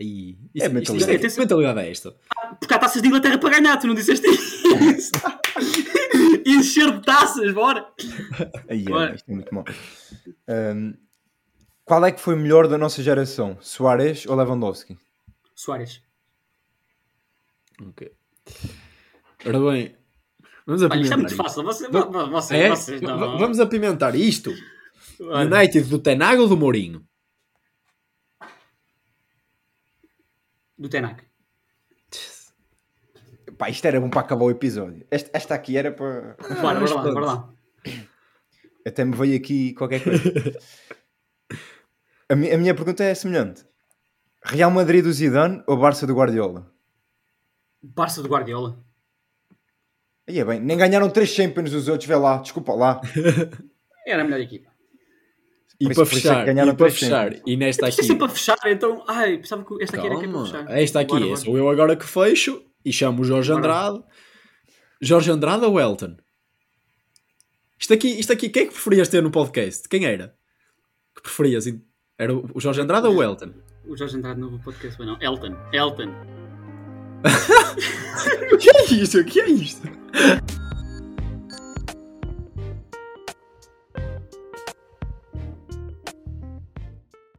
[0.00, 1.12] Aí, É isso, isto, mentalidade.
[1.16, 2.16] isto, é- que mentalidade é esta?
[2.58, 5.10] Porque há taças de Inglaterra para ganhar, tu não disseste isso.
[6.46, 7.86] Encher de taças, bora!
[8.68, 9.64] Aí, é, isto é muito mau.
[10.48, 10.94] Ahm,
[11.84, 13.58] qual é que foi melhor da nossa geração?
[13.60, 14.96] Soares ou Lewandowski?
[15.60, 16.02] Soares.
[17.86, 18.10] Ok.
[19.44, 19.94] Ora bem,
[20.66, 21.42] vamos Olha, isto é apimentar muito isto.
[21.42, 21.62] fácil.
[21.64, 22.68] Você, você, É?
[22.70, 23.18] vocês não.
[23.18, 24.50] Va- Vamos apimentar isto.
[25.20, 27.06] Olha, United do Tenago ou do Mourinho?
[30.78, 31.22] Do Tenac.
[33.58, 35.06] Pá, isto era bom para acabar o episódio.
[35.10, 36.36] Esta, esta aqui era para.
[36.62, 37.54] Bora, lá, bora lá.
[38.86, 40.22] Até me veio aqui qualquer coisa.
[42.30, 43.66] a, mi- a minha pergunta é semelhante:
[44.42, 46.70] Real Madrid do Zidane ou Barça do Guardiola?
[47.82, 48.78] Barça do Guardiola.
[50.28, 53.00] Aí é bem, nem ganharam três Champions os outros, vê lá, desculpa lá.
[54.06, 54.70] Era a melhor equipa.
[55.78, 57.42] E para é fechar, ganharam e para três fechar, Champions.
[57.46, 59.04] e nesta Isto é aqui, sempre para fechar, então.
[59.08, 60.78] Ai, pensava que esta aqui era que é para calma, fechar.
[60.78, 61.40] esta aqui Bora, é, bora.
[61.40, 63.60] sou eu agora que fecho e chamo o Jorge Bora.
[63.60, 64.04] Andrade.
[65.00, 66.16] Jorge Andrade ou Elton?
[67.78, 69.88] Isto aqui, isto aqui, quem é que preferias ter no podcast?
[69.88, 70.34] Quem era?
[71.14, 71.64] Que preferias?
[72.18, 73.54] Era o Jorge Andrade ou o Elton?
[73.90, 75.18] O Jorge Andrade no podcast, não.
[75.20, 75.56] Elton.
[75.72, 76.14] Elton.
[78.52, 79.18] O que é isto?
[79.18, 79.88] O que é isto?